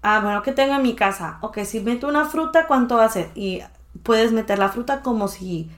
ah, 0.02 0.21
bueno, 0.21 0.42
¿qué 0.42 0.52
tengo 0.52 0.75
en 0.75 0.82
mi 0.82 0.94
casa? 0.94 1.38
Ok, 1.40 1.61
si 1.64 1.80
meto 1.80 2.09
una 2.09 2.26
fruta, 2.26 2.66
¿cuánto 2.66 2.97
va 2.97 3.04
a 3.04 3.09
ser? 3.09 3.30
Y 3.35 3.62
puedes 4.02 4.32
meter 4.32 4.59
la 4.59 4.68
fruta 4.68 5.00
como 5.02 5.28
si, 5.28 5.71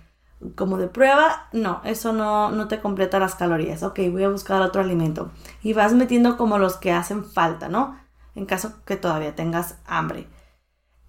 como 0.56 0.78
de 0.78 0.88
prueba. 0.88 1.48
No, 1.52 1.80
eso 1.84 2.12
no, 2.12 2.50
no 2.50 2.68
te 2.68 2.80
completa 2.80 3.18
las 3.18 3.34
calorías. 3.34 3.82
Ok, 3.82 4.00
voy 4.10 4.24
a 4.24 4.30
buscar 4.30 4.62
otro 4.62 4.80
alimento. 4.82 5.30
Y 5.62 5.72
vas 5.72 5.92
metiendo 5.92 6.36
como 6.36 6.58
los 6.58 6.76
que 6.76 6.92
hacen 6.92 7.24
falta, 7.24 7.68
¿no? 7.68 7.98
En 8.34 8.46
caso 8.46 8.74
que 8.84 8.96
todavía 8.96 9.36
tengas 9.36 9.76
hambre. 9.86 10.26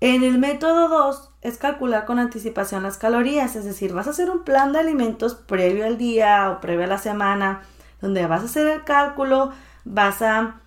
En 0.01 0.24
el 0.24 0.38
método 0.38 0.89
2 0.89 1.31
es 1.41 1.57
calcular 1.57 2.05
con 2.05 2.19
anticipación 2.19 2.84
las 2.84 2.98
calorías, 2.98 3.55
es 3.55 3.65
decir, 3.65 3.93
vas 3.93 4.07
a 4.07 4.12
hacer 4.12 4.29
un 4.29 4.43
plan 4.43 4.74
de 4.74 4.79
alimentos 4.79 5.36
previo 5.36 5.86
al 5.86 5.98
día 5.98 6.51
o 6.51 6.60
previo 6.60 6.84
a 6.84 6.88
la 6.88 6.98
semana 6.98 7.63
donde 8.01 8.27
vas 8.27 8.41
a 8.41 8.45
hacer 8.45 8.67
el 8.67 8.84
cálculo, 8.84 9.51
vas 9.84 10.22
a, 10.22 10.60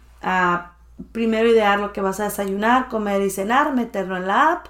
primero 1.12 1.48
idear 1.48 1.80
lo 1.80 1.92
que 1.92 2.00
vas 2.00 2.20
a 2.20 2.24
desayunar, 2.24 2.88
comer 2.88 3.22
y 3.22 3.30
cenar, 3.30 3.74
meterlo 3.74 4.16
en 4.16 4.26
la 4.26 4.52
app 4.52 4.68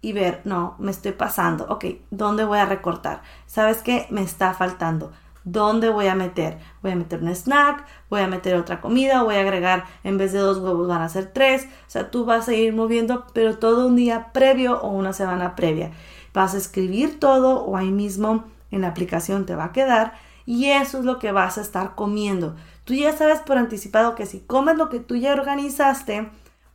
y 0.00 0.12
ver, 0.12 0.40
no, 0.44 0.74
me 0.78 0.90
estoy 0.90 1.12
pasando, 1.12 1.66
ok, 1.68 1.84
¿dónde 2.10 2.44
voy 2.44 2.58
a 2.58 2.66
recortar? 2.66 3.22
¿Sabes 3.46 3.82
qué? 3.82 4.06
Me 4.10 4.22
está 4.22 4.52
faltando. 4.52 5.12
¿Dónde 5.44 5.90
voy 5.90 6.06
a 6.06 6.14
meter? 6.14 6.58
Voy 6.82 6.92
a 6.92 6.96
meter 6.96 7.20
un 7.20 7.28
snack, 7.28 7.84
voy 8.08 8.20
a 8.20 8.28
meter 8.28 8.54
otra 8.56 8.80
comida, 8.80 9.22
voy 9.22 9.36
a 9.36 9.40
agregar, 9.40 9.86
en 10.04 10.18
vez 10.18 10.32
de 10.32 10.38
dos 10.38 10.58
huevos 10.58 10.86
van 10.86 11.02
a 11.02 11.08
ser 11.08 11.32
tres. 11.32 11.66
O 11.86 11.90
sea, 11.90 12.10
tú 12.10 12.24
vas 12.24 12.48
a 12.48 12.54
ir 12.54 12.72
moviendo, 12.72 13.26
pero 13.32 13.58
todo 13.58 13.86
un 13.86 13.96
día 13.96 14.32
previo 14.32 14.80
o 14.80 14.88
una 14.90 15.12
semana 15.12 15.56
previa. 15.56 15.90
Vas 16.32 16.54
a 16.54 16.58
escribir 16.58 17.18
todo 17.18 17.64
o 17.64 17.76
ahí 17.76 17.90
mismo 17.90 18.44
en 18.70 18.82
la 18.82 18.88
aplicación 18.88 19.46
te 19.46 19.54
va 19.54 19.64
a 19.64 19.72
quedar 19.72 20.14
y 20.46 20.66
eso 20.66 20.98
es 20.98 21.04
lo 21.04 21.18
que 21.18 21.32
vas 21.32 21.58
a 21.58 21.62
estar 21.62 21.94
comiendo. 21.94 22.56
Tú 22.84 22.94
ya 22.94 23.16
sabes 23.16 23.40
por 23.40 23.58
anticipado 23.58 24.14
que 24.14 24.26
si 24.26 24.40
comes 24.40 24.76
lo 24.76 24.88
que 24.88 25.00
tú 25.00 25.16
ya 25.16 25.32
organizaste, 25.32 26.30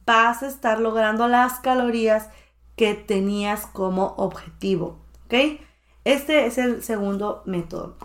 vas 0.06 0.42
a 0.44 0.48
estar 0.48 0.80
logrando 0.80 1.28
las 1.28 1.60
calorías 1.60 2.30
que 2.76 2.94
tenías 2.94 3.66
como 3.66 4.16
objetivo. 4.18 5.00
¿Ok? 5.26 5.60
Este 6.06 6.46
es 6.46 6.58
el 6.58 6.84
segundo 6.84 7.44
método. 7.46 7.98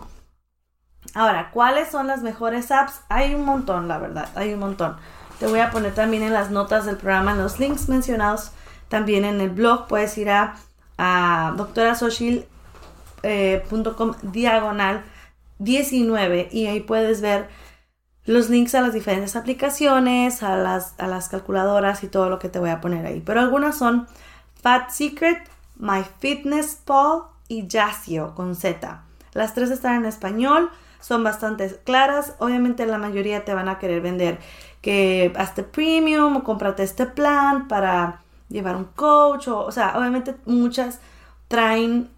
Ahora, 1.13 1.51
¿cuáles 1.51 1.89
son 1.89 2.07
las 2.07 2.21
mejores 2.21 2.71
apps? 2.71 3.01
Hay 3.07 3.35
un 3.35 3.45
montón, 3.45 3.87
la 3.87 3.97
verdad, 3.97 4.29
hay 4.35 4.53
un 4.53 4.59
montón. 4.59 4.97
Te 5.39 5.47
voy 5.47 5.59
a 5.59 5.71
poner 5.71 5.93
también 5.93 6.23
en 6.23 6.33
las 6.33 6.51
notas 6.51 6.85
del 6.85 6.97
programa, 6.97 7.35
los 7.35 7.59
links 7.59 7.87
mencionados, 7.87 8.51
también 8.89 9.23
en 9.23 9.39
el 9.39 9.49
blog. 9.49 9.87
Puedes 9.87 10.17
ir 10.17 10.29
a, 10.29 10.55
a 10.97 11.53
doctorasoshil.com 11.55 12.49
eh, 13.23 13.63
diagonal 14.23 15.03
19 15.59 16.49
y 16.51 16.67
ahí 16.67 16.79
puedes 16.79 17.21
ver 17.21 17.49
los 18.25 18.49
links 18.49 18.75
a 18.75 18.81
las 18.81 18.93
diferentes 18.93 19.35
aplicaciones, 19.35 20.43
a 20.43 20.55
las, 20.55 20.95
a 20.99 21.07
las 21.07 21.29
calculadoras 21.29 22.03
y 22.03 22.07
todo 22.07 22.29
lo 22.29 22.39
que 22.39 22.49
te 22.49 22.59
voy 22.59 22.69
a 22.69 22.81
poner 22.81 23.05
ahí. 23.05 23.21
Pero 23.25 23.41
algunas 23.41 23.77
son 23.77 24.07
Fat 24.61 24.89
Secret, 24.91 25.49
MyFitnessPal 25.77 27.23
y 27.47 27.67
Jazzio 27.67 28.33
con 28.35 28.55
Z. 28.55 29.03
Las 29.33 29.53
tres 29.53 29.71
están 29.71 29.95
en 29.95 30.05
español, 30.05 30.69
son 31.01 31.23
bastante 31.23 31.75
claras. 31.83 32.35
Obviamente 32.39 32.85
la 32.85 32.97
mayoría 32.97 33.43
te 33.43 33.53
van 33.53 33.67
a 33.67 33.77
querer 33.77 34.01
vender 34.01 34.39
que 34.81 35.33
hazte 35.35 35.63
premium 35.63 36.37
o 36.37 36.43
cómprate 36.43 36.83
este 36.83 37.05
plan 37.05 37.67
para 37.67 38.23
llevar 38.47 38.77
un 38.77 38.85
coach. 38.85 39.49
O, 39.49 39.65
o 39.65 39.71
sea, 39.71 39.97
obviamente 39.97 40.35
muchas 40.45 40.99
traen 41.49 42.09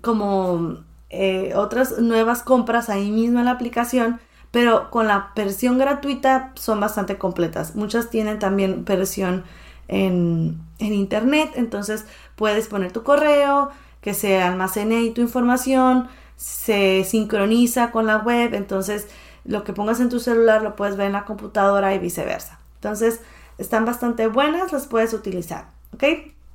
como 0.00 0.84
eh, 1.10 1.52
otras 1.56 1.98
nuevas 1.98 2.42
compras 2.42 2.88
ahí 2.88 3.10
mismo 3.10 3.40
en 3.40 3.46
la 3.46 3.50
aplicación, 3.50 4.20
pero 4.52 4.90
con 4.90 5.08
la 5.08 5.32
versión 5.34 5.76
gratuita 5.76 6.52
son 6.54 6.80
bastante 6.80 7.18
completas. 7.18 7.74
Muchas 7.74 8.10
tienen 8.10 8.38
también 8.38 8.84
versión 8.84 9.44
en, 9.88 10.60
internet, 10.78 11.50
entonces 11.56 12.06
puedes 12.36 12.68
poner 12.68 12.92
tu 12.92 13.02
correo, 13.02 13.70
que 14.00 14.14
se 14.14 14.40
almacene 14.40 14.98
ahí 14.98 15.10
tu 15.10 15.20
información, 15.20 16.08
se 16.36 17.04
sincroniza 17.04 17.90
con 17.90 18.06
la 18.06 18.18
web, 18.18 18.54
entonces 18.54 19.08
lo 19.44 19.64
que 19.64 19.72
pongas 19.72 20.00
en 20.00 20.08
tu 20.08 20.20
celular 20.20 20.62
lo 20.62 20.76
puedes 20.76 20.96
ver 20.96 21.08
en 21.08 21.12
la 21.12 21.24
computadora 21.24 21.94
y 21.94 21.98
viceversa. 21.98 22.60
Entonces, 22.76 23.20
están 23.58 23.84
bastante 23.84 24.26
buenas, 24.26 24.72
las 24.72 24.86
puedes 24.86 25.12
utilizar, 25.12 25.66
¿ok? 25.92 26.04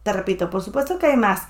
Te 0.03 0.13
repito, 0.13 0.49
por 0.49 0.61
supuesto 0.61 0.97
que 0.97 1.07
hay 1.07 1.17
más. 1.17 1.43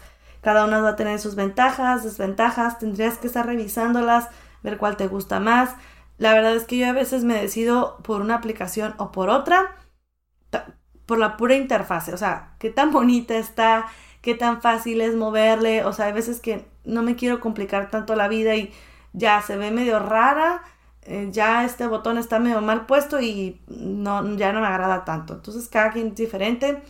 Cada 0.45 0.63
una 0.63 0.79
va 0.79 0.89
a 0.89 0.95
tener 0.95 1.19
sus 1.19 1.33
ventajas, 1.33 2.03
desventajas, 2.03 2.77
tendrías 2.77 3.17
que 3.17 3.25
estar 3.25 3.47
revisándolas, 3.47 4.29
ver 4.61 4.77
cuál 4.77 4.95
te 4.95 5.07
gusta 5.07 5.39
más. 5.39 5.73
La 6.19 6.35
verdad 6.35 6.55
es 6.55 6.65
que 6.65 6.77
yo 6.77 6.87
a 6.87 6.91
veces 6.91 7.23
me 7.23 7.33
decido 7.33 7.97
por 8.03 8.21
una 8.21 8.35
aplicación 8.35 8.93
o 8.99 9.11
por 9.11 9.31
otra, 9.31 9.75
por 11.07 11.17
la 11.17 11.35
pura 11.35 11.55
interfase, 11.55 12.13
o 12.13 12.17
sea, 12.17 12.53
qué 12.59 12.69
tan 12.69 12.91
bonita 12.91 13.35
está, 13.35 13.87
qué 14.21 14.35
tan 14.35 14.61
fácil 14.61 15.01
es 15.01 15.15
moverle, 15.15 15.83
o 15.83 15.93
sea, 15.93 16.05
hay 16.05 16.13
veces 16.13 16.41
que 16.41 16.63
no 16.83 17.01
me 17.01 17.15
quiero 17.15 17.39
complicar 17.39 17.89
tanto 17.89 18.15
la 18.15 18.27
vida 18.27 18.55
y 18.55 18.71
ya 19.13 19.41
se 19.41 19.57
ve 19.57 19.71
medio 19.71 19.97
rara, 19.97 20.61
eh, 21.01 21.29
ya 21.31 21.65
este 21.65 21.87
botón 21.87 22.19
está 22.19 22.37
medio 22.37 22.61
mal 22.61 22.85
puesto 22.85 23.19
y 23.19 23.63
no, 23.65 24.35
ya 24.35 24.53
no 24.53 24.61
me 24.61 24.67
agrada 24.67 25.05
tanto. 25.05 25.33
Entonces 25.33 25.67
cada 25.69 25.89
quien 25.89 26.09
es 26.09 26.15
diferente, 26.15 26.83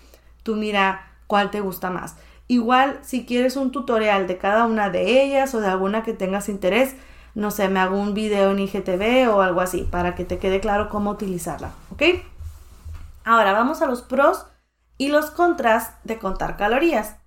tú 0.43 0.57
mira 0.57 1.07
cuál 1.27 1.51
te 1.51 1.61
gusta 1.61 1.89
más. 1.89 2.17
Igual, 2.47 2.99
si 3.01 3.25
quieres 3.25 3.55
un 3.55 3.71
tutorial 3.71 4.27
de 4.27 4.37
cada 4.37 4.65
una 4.65 4.89
de 4.89 5.23
ellas 5.23 5.55
o 5.55 5.61
de 5.61 5.67
alguna 5.67 6.03
que 6.03 6.13
tengas 6.13 6.47
interés, 6.47 6.95
no 7.33 7.51
sé, 7.51 7.67
me 7.69 7.79
hago 7.79 7.97
un 7.97 8.13
video 8.13 8.51
en 8.51 8.59
IGTV 8.59 9.29
o 9.33 9.41
algo 9.41 9.61
así 9.61 9.81
para 9.81 10.15
que 10.15 10.25
te 10.25 10.37
quede 10.37 10.59
claro 10.59 10.89
cómo 10.89 11.11
utilizarla, 11.11 11.71
¿ok? 11.91 12.03
Ahora 13.23 13.51
vamos 13.51 13.81
a 13.81 13.87
los 13.87 14.03
pros 14.03 14.45
y 14.97 15.09
los 15.09 15.31
contras 15.31 15.93
de 16.03 16.19
contar 16.19 16.55
calorías. 16.55 17.17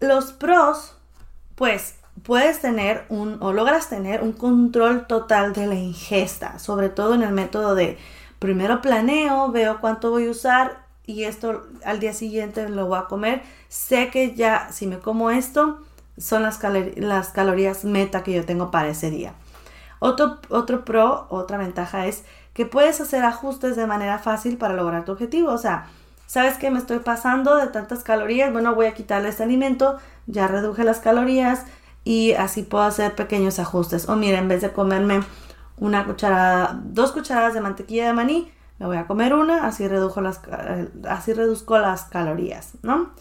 los 0.00 0.32
pros, 0.32 0.96
pues 1.54 1.96
puedes 2.22 2.60
tener 2.60 3.06
un 3.08 3.38
o 3.40 3.52
logras 3.52 3.88
tener 3.88 4.22
un 4.22 4.32
control 4.32 5.06
total 5.06 5.52
de 5.52 5.66
la 5.66 5.74
ingesta, 5.74 6.58
sobre 6.58 6.88
todo 6.88 7.14
en 7.14 7.22
el 7.22 7.32
método 7.32 7.74
de 7.74 7.98
primero 8.38 8.82
planeo, 8.82 9.50
veo 9.50 9.80
cuánto 9.80 10.10
voy 10.10 10.26
a 10.26 10.30
usar 10.30 10.85
y 11.06 11.24
esto 11.24 11.66
al 11.84 12.00
día 12.00 12.12
siguiente 12.12 12.68
lo 12.68 12.86
voy 12.86 12.98
a 12.98 13.04
comer. 13.04 13.42
Sé 13.68 14.10
que 14.10 14.34
ya 14.34 14.70
si 14.72 14.86
me 14.86 14.98
como 14.98 15.30
esto 15.30 15.78
son 16.18 16.42
las, 16.42 16.58
calorías 16.58 17.84
meta 17.84 18.22
que 18.22 18.32
yo 18.32 18.44
tengo 18.44 18.70
para 18.70 18.88
ese 18.88 19.10
día. 19.10 19.34
Otro, 19.98 20.38
otro 20.50 20.84
pro, 20.84 21.26
otra 21.30 21.58
ventaja 21.58 22.06
es 22.06 22.24
que 22.52 22.66
puedes 22.66 23.00
hacer 23.00 23.24
ajustes 23.24 23.76
de 23.76 23.86
manera 23.86 24.18
fácil 24.18 24.56
para 24.56 24.74
lograr 24.74 25.04
tu 25.04 25.12
objetivo. 25.12 25.52
O 25.52 25.58
sea, 25.58 25.86
sabes 26.26 26.58
que 26.58 26.70
me 26.70 26.78
estoy 26.78 26.98
pasando 26.98 27.56
de 27.56 27.68
tantas 27.68 28.02
calorías, 28.02 28.52
bueno, 28.52 28.74
voy 28.74 28.86
a 28.86 28.94
quitarle 28.94 29.28
este 29.28 29.42
alimento, 29.42 29.98
ya 30.26 30.48
reduje 30.48 30.84
las 30.84 30.98
calorías 31.00 31.64
y 32.04 32.32
así 32.32 32.62
puedo 32.62 32.84
hacer 32.84 33.14
pequeños 33.14 33.58
ajustes. 33.58 34.08
O 34.08 34.16
mira, 34.16 34.38
en 34.38 34.48
vez 34.48 34.62
de 34.62 34.72
comerme 34.72 35.20
una 35.78 36.04
cucharada, 36.04 36.80
dos 36.82 37.12
cucharadas 37.12 37.54
de 37.54 37.60
mantequilla 37.60 38.06
de 38.06 38.12
maní, 38.12 38.52
me 38.78 38.86
voy 38.86 38.96
a 38.96 39.06
comer 39.06 39.34
una, 39.34 39.66
así, 39.66 39.88
redujo 39.88 40.20
las, 40.20 40.40
eh, 40.50 40.88
así 41.08 41.32
reduzco 41.32 41.78
las 41.78 42.04
calorías, 42.04 42.72
¿no? 42.82 43.12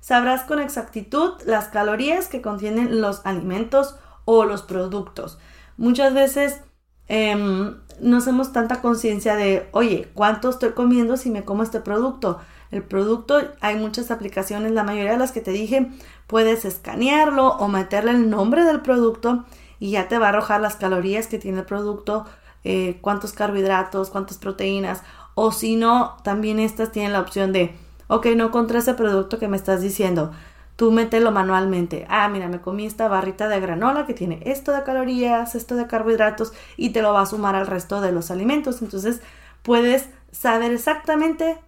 Sabrás 0.00 0.42
con 0.42 0.60
exactitud 0.60 1.32
las 1.46 1.68
calorías 1.68 2.28
que 2.28 2.42
contienen 2.42 3.00
los 3.00 3.24
alimentos 3.24 3.96
o 4.24 4.44
los 4.44 4.62
productos. 4.62 5.38
Muchas 5.76 6.14
veces 6.14 6.60
em, 7.08 7.78
no 8.00 8.16
hacemos 8.18 8.52
tanta 8.52 8.80
conciencia 8.80 9.36
de, 9.36 9.68
oye, 9.72 10.10
¿cuánto 10.14 10.50
estoy 10.50 10.72
comiendo 10.72 11.16
si 11.16 11.30
me 11.30 11.44
como 11.44 11.62
este 11.62 11.80
producto? 11.80 12.40
El 12.70 12.82
producto, 12.82 13.40
hay 13.60 13.76
muchas 13.76 14.10
aplicaciones, 14.10 14.72
la 14.72 14.84
mayoría 14.84 15.12
de 15.12 15.18
las 15.18 15.32
que 15.32 15.40
te 15.40 15.52
dije, 15.52 15.90
puedes 16.26 16.64
escanearlo 16.64 17.48
o 17.48 17.68
meterle 17.68 18.10
el 18.10 18.28
nombre 18.28 18.64
del 18.64 18.80
producto 18.80 19.44
y 19.78 19.92
ya 19.92 20.08
te 20.08 20.18
va 20.18 20.26
a 20.26 20.28
arrojar 20.30 20.60
las 20.60 20.76
calorías 20.76 21.26
que 21.26 21.38
tiene 21.38 21.60
el 21.60 21.66
producto, 21.66 22.26
eh, 22.66 22.98
cuántos 23.00 23.32
carbohidratos, 23.32 24.10
cuántas 24.10 24.38
proteínas, 24.38 25.02
o 25.34 25.52
si 25.52 25.76
no, 25.76 26.16
también 26.24 26.58
estas 26.58 26.92
tienen 26.92 27.12
la 27.12 27.20
opción 27.20 27.52
de, 27.52 27.76
ok, 28.08 28.26
no 28.36 28.46
encontré 28.46 28.78
ese 28.78 28.94
producto 28.94 29.38
que 29.38 29.48
me 29.48 29.56
estás 29.56 29.82
diciendo, 29.82 30.32
tú 30.76 30.92
mételo 30.92 31.30
manualmente. 31.32 32.06
Ah, 32.08 32.28
mira, 32.28 32.48
me 32.48 32.60
comí 32.60 32.86
esta 32.86 33.08
barrita 33.08 33.48
de 33.48 33.60
granola 33.60 34.06
que 34.06 34.14
tiene 34.14 34.40
esto 34.44 34.72
de 34.72 34.82
calorías, 34.82 35.54
esto 35.54 35.76
de 35.76 35.86
carbohidratos 35.86 36.52
y 36.76 36.90
te 36.90 37.02
lo 37.02 37.12
va 37.12 37.22
a 37.22 37.26
sumar 37.26 37.54
al 37.54 37.66
resto 37.66 38.00
de 38.00 38.12
los 38.12 38.30
alimentos. 38.30 38.82
Entonces 38.82 39.20
puedes 39.62 40.08
saber 40.32 40.72
exactamente 40.72 41.58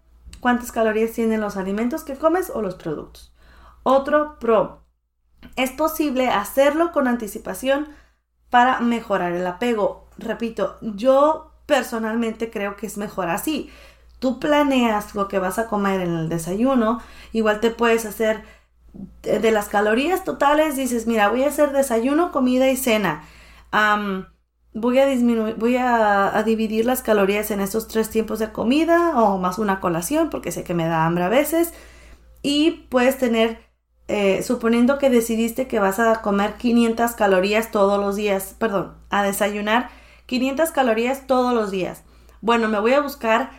cuántas 0.40 0.72
calorías 0.72 1.12
tienen 1.12 1.40
los 1.40 1.56
alimentos 1.56 2.04
que 2.04 2.16
comes 2.16 2.50
o 2.50 2.62
los 2.62 2.74
productos. 2.74 3.32
Otro 3.82 4.38
pro. 4.38 4.82
Es 5.56 5.70
posible 5.70 6.28
hacerlo 6.28 6.92
con 6.92 7.08
anticipación 7.08 7.88
para 8.50 8.80
mejorar 8.80 9.32
el 9.32 9.46
apego. 9.46 10.07
Repito, 10.18 10.78
yo 10.80 11.52
personalmente 11.66 12.50
creo 12.50 12.76
que 12.76 12.86
es 12.86 12.98
mejor 12.98 13.28
así. 13.28 13.70
Tú 14.18 14.40
planeas 14.40 15.14
lo 15.14 15.28
que 15.28 15.38
vas 15.38 15.58
a 15.58 15.68
comer 15.68 16.00
en 16.00 16.14
el 16.14 16.28
desayuno, 16.28 17.00
igual 17.32 17.60
te 17.60 17.70
puedes 17.70 18.04
hacer 18.04 18.42
de 19.22 19.50
las 19.50 19.68
calorías 19.68 20.24
totales 20.24 20.76
dices, 20.76 21.06
mira, 21.06 21.28
voy 21.28 21.44
a 21.44 21.48
hacer 21.48 21.72
desayuno, 21.72 22.32
comida 22.32 22.68
y 22.68 22.76
cena. 22.76 23.24
voy 24.74 24.98
a 24.98 25.06
disminuir, 25.06 25.54
voy 25.56 25.76
a, 25.76 26.42
dividir 26.44 26.86
las 26.86 27.02
calorías 27.02 27.50
en 27.50 27.60
estos 27.60 27.88
tres 27.88 28.10
tiempos 28.10 28.38
de 28.38 28.52
comida 28.52 29.20
o 29.22 29.38
más 29.38 29.58
una 29.58 29.80
colación 29.80 30.30
porque 30.30 30.52
sé 30.52 30.64
que 30.64 30.74
me 30.74 30.88
da 30.88 31.06
hambre 31.06 31.24
a 31.24 31.28
veces. 31.28 31.72
Y 32.42 32.86
puedes 32.88 33.18
tener, 33.18 33.60
eh, 34.08 34.42
suponiendo 34.42 34.98
que 34.98 35.10
decidiste 35.10 35.66
que 35.68 35.80
vas 35.80 35.98
a 35.98 36.22
comer 36.22 36.54
500 36.54 37.12
calorías 37.12 37.70
todos 37.70 38.00
los 38.00 38.16
días, 38.16 38.54
perdón, 38.58 38.94
a 39.10 39.22
desayunar 39.22 39.90
500 40.28 40.70
calorías 40.72 41.26
todos 41.26 41.54
los 41.54 41.70
días. 41.70 42.04
Bueno, 42.42 42.68
me 42.68 42.78
voy 42.78 42.92
a 42.92 43.00
buscar 43.00 43.50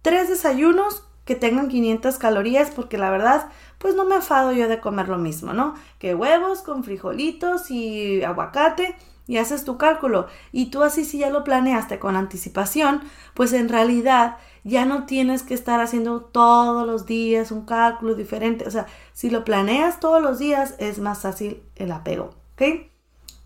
tres 0.00 0.30
desayunos 0.30 1.04
que 1.26 1.36
tengan 1.36 1.68
500 1.68 2.16
calorías 2.16 2.70
porque 2.70 2.98
la 2.98 3.10
verdad 3.10 3.50
pues 3.78 3.94
no 3.94 4.06
me 4.06 4.16
afado 4.16 4.52
yo 4.52 4.66
de 4.66 4.80
comer 4.80 5.08
lo 5.08 5.18
mismo, 5.18 5.52
¿no? 5.52 5.74
Que 5.98 6.14
huevos 6.14 6.62
con 6.62 6.82
frijolitos 6.82 7.70
y 7.70 8.22
aguacate 8.22 8.96
y 9.26 9.36
haces 9.36 9.66
tu 9.66 9.76
cálculo 9.76 10.26
y 10.50 10.70
tú 10.70 10.82
así 10.82 11.04
si 11.04 11.18
ya 11.18 11.28
lo 11.28 11.44
planeaste 11.44 11.98
con 11.98 12.16
anticipación, 12.16 13.02
pues 13.34 13.52
en 13.52 13.68
realidad 13.68 14.38
ya 14.64 14.86
no 14.86 15.04
tienes 15.04 15.42
que 15.42 15.52
estar 15.52 15.80
haciendo 15.82 16.22
todos 16.22 16.86
los 16.86 17.04
días 17.04 17.50
un 17.50 17.66
cálculo 17.66 18.14
diferente, 18.14 18.66
o 18.66 18.70
sea, 18.70 18.86
si 19.12 19.28
lo 19.28 19.44
planeas 19.44 20.00
todos 20.00 20.22
los 20.22 20.38
días 20.38 20.74
es 20.78 21.00
más 21.00 21.20
fácil 21.20 21.62
el 21.76 21.92
apego, 21.92 22.30
¿ok? 22.54 22.62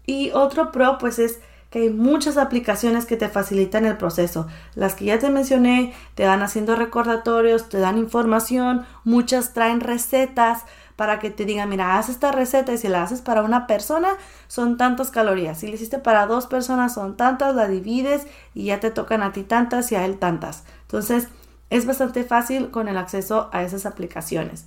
Y 0.07 0.31
otro 0.31 0.71
pro 0.71 0.99
pues 0.99 1.19
es 1.19 1.41
que 1.71 1.81
hay 1.81 1.91
muchas 1.91 2.37
aplicaciones 2.37 3.05
que 3.05 3.17
te 3.17 3.29
facilitan 3.29 3.85
el 3.85 3.97
proceso. 3.97 4.47
Las 4.75 4.95
que 4.95 5.07
ya 5.07 5.19
te 5.19 5.31
mencioné 5.31 5.93
te 6.15 6.27
van 6.27 6.43
haciendo 6.43 6.77
recordatorios, 6.77 7.69
te 7.69 7.79
dan 7.79 7.99
información, 7.99 8.87
muchas 9.05 9.53
traen 9.53 9.81
recetas 9.81 10.65
para 10.97 11.21
que 11.21 11.31
te 11.31 11.45
digan, 11.45 11.69
mira, 11.69 11.97
haz 11.97 12.09
esta 12.09 12.33
receta 12.33 12.73
y 12.73 12.79
si 12.79 12.89
la 12.89 13.03
haces 13.03 13.21
para 13.21 13.43
una 13.43 13.67
persona 13.67 14.09
son 14.49 14.77
tantas 14.77 15.11
calorías. 15.11 15.59
Si 15.59 15.69
la 15.69 15.75
hiciste 15.75 15.99
para 15.99 16.27
dos 16.27 16.47
personas 16.47 16.95
son 16.95 17.17
tantas, 17.17 17.55
la 17.55 17.69
divides 17.69 18.27
y 18.55 18.65
ya 18.65 18.81
te 18.81 18.91
tocan 18.91 19.23
a 19.23 19.33
ti 19.33 19.43
tantas 19.45 19.93
y 19.93 19.95
a 19.95 20.05
él 20.05 20.19
tantas. 20.19 20.65
Entonces 20.83 21.29
es 21.71 21.87
bastante 21.87 22.25
fácil 22.25 22.71
con 22.71 22.89
el 22.89 22.97
acceso 22.97 23.49
a 23.53 23.63
esas 23.63 23.87
aplicaciones. 23.87 24.65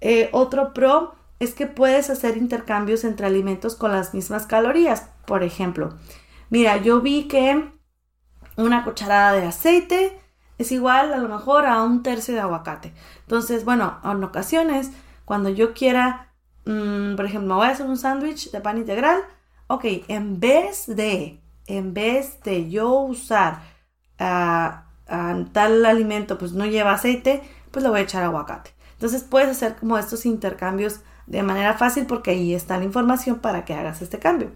Eh, 0.00 0.28
otro 0.32 0.74
pro 0.74 1.14
es 1.38 1.54
que 1.54 1.66
puedes 1.66 2.10
hacer 2.10 2.36
intercambios 2.36 3.04
entre 3.04 3.26
alimentos 3.26 3.74
con 3.74 3.92
las 3.92 4.12
mismas 4.12 4.46
calorías. 4.46 5.04
Por 5.24 5.42
ejemplo, 5.42 5.94
Mira, 6.50 6.76
yo 6.78 7.00
vi 7.00 7.28
que 7.28 7.70
una 8.56 8.84
cucharada 8.84 9.32
de 9.32 9.46
aceite 9.46 10.18
es 10.58 10.72
igual 10.72 11.12
a 11.12 11.18
lo 11.18 11.28
mejor 11.28 11.66
a 11.66 11.82
un 11.82 12.02
tercio 12.02 12.34
de 12.34 12.40
aguacate. 12.40 12.92
Entonces, 13.22 13.64
bueno, 13.64 13.98
en 14.04 14.22
ocasiones, 14.22 14.90
cuando 15.24 15.48
yo 15.48 15.74
quiera, 15.74 16.32
mm, 16.64 17.16
por 17.16 17.26
ejemplo, 17.26 17.48
me 17.48 17.54
voy 17.54 17.66
a 17.66 17.70
hacer 17.70 17.86
un 17.86 17.96
sándwich 17.96 18.50
de 18.50 18.60
pan 18.60 18.78
integral, 18.78 19.22
ok, 19.66 19.84
en 20.08 20.40
vez 20.40 20.86
de, 20.86 21.40
en 21.66 21.94
vez 21.94 22.40
de 22.42 22.70
yo 22.70 22.92
usar 23.00 23.62
ah, 24.18 24.84
tal 25.52 25.84
alimento, 25.84 26.38
pues 26.38 26.52
no 26.52 26.66
lleva 26.66 26.92
aceite, 26.92 27.42
pues 27.70 27.82
le 27.82 27.90
voy 27.90 28.00
a 28.00 28.02
echar 28.02 28.22
aguacate. 28.22 28.70
Entonces 28.92 29.22
puedes 29.22 29.50
hacer 29.50 29.76
como 29.76 29.98
estos 29.98 30.24
intercambios 30.26 31.00
de 31.26 31.42
manera 31.42 31.74
fácil 31.74 32.06
porque 32.06 32.30
ahí 32.30 32.54
está 32.54 32.78
la 32.78 32.84
información 32.84 33.38
para 33.40 33.64
que 33.64 33.74
hagas 33.74 34.02
este 34.02 34.18
cambio. 34.18 34.50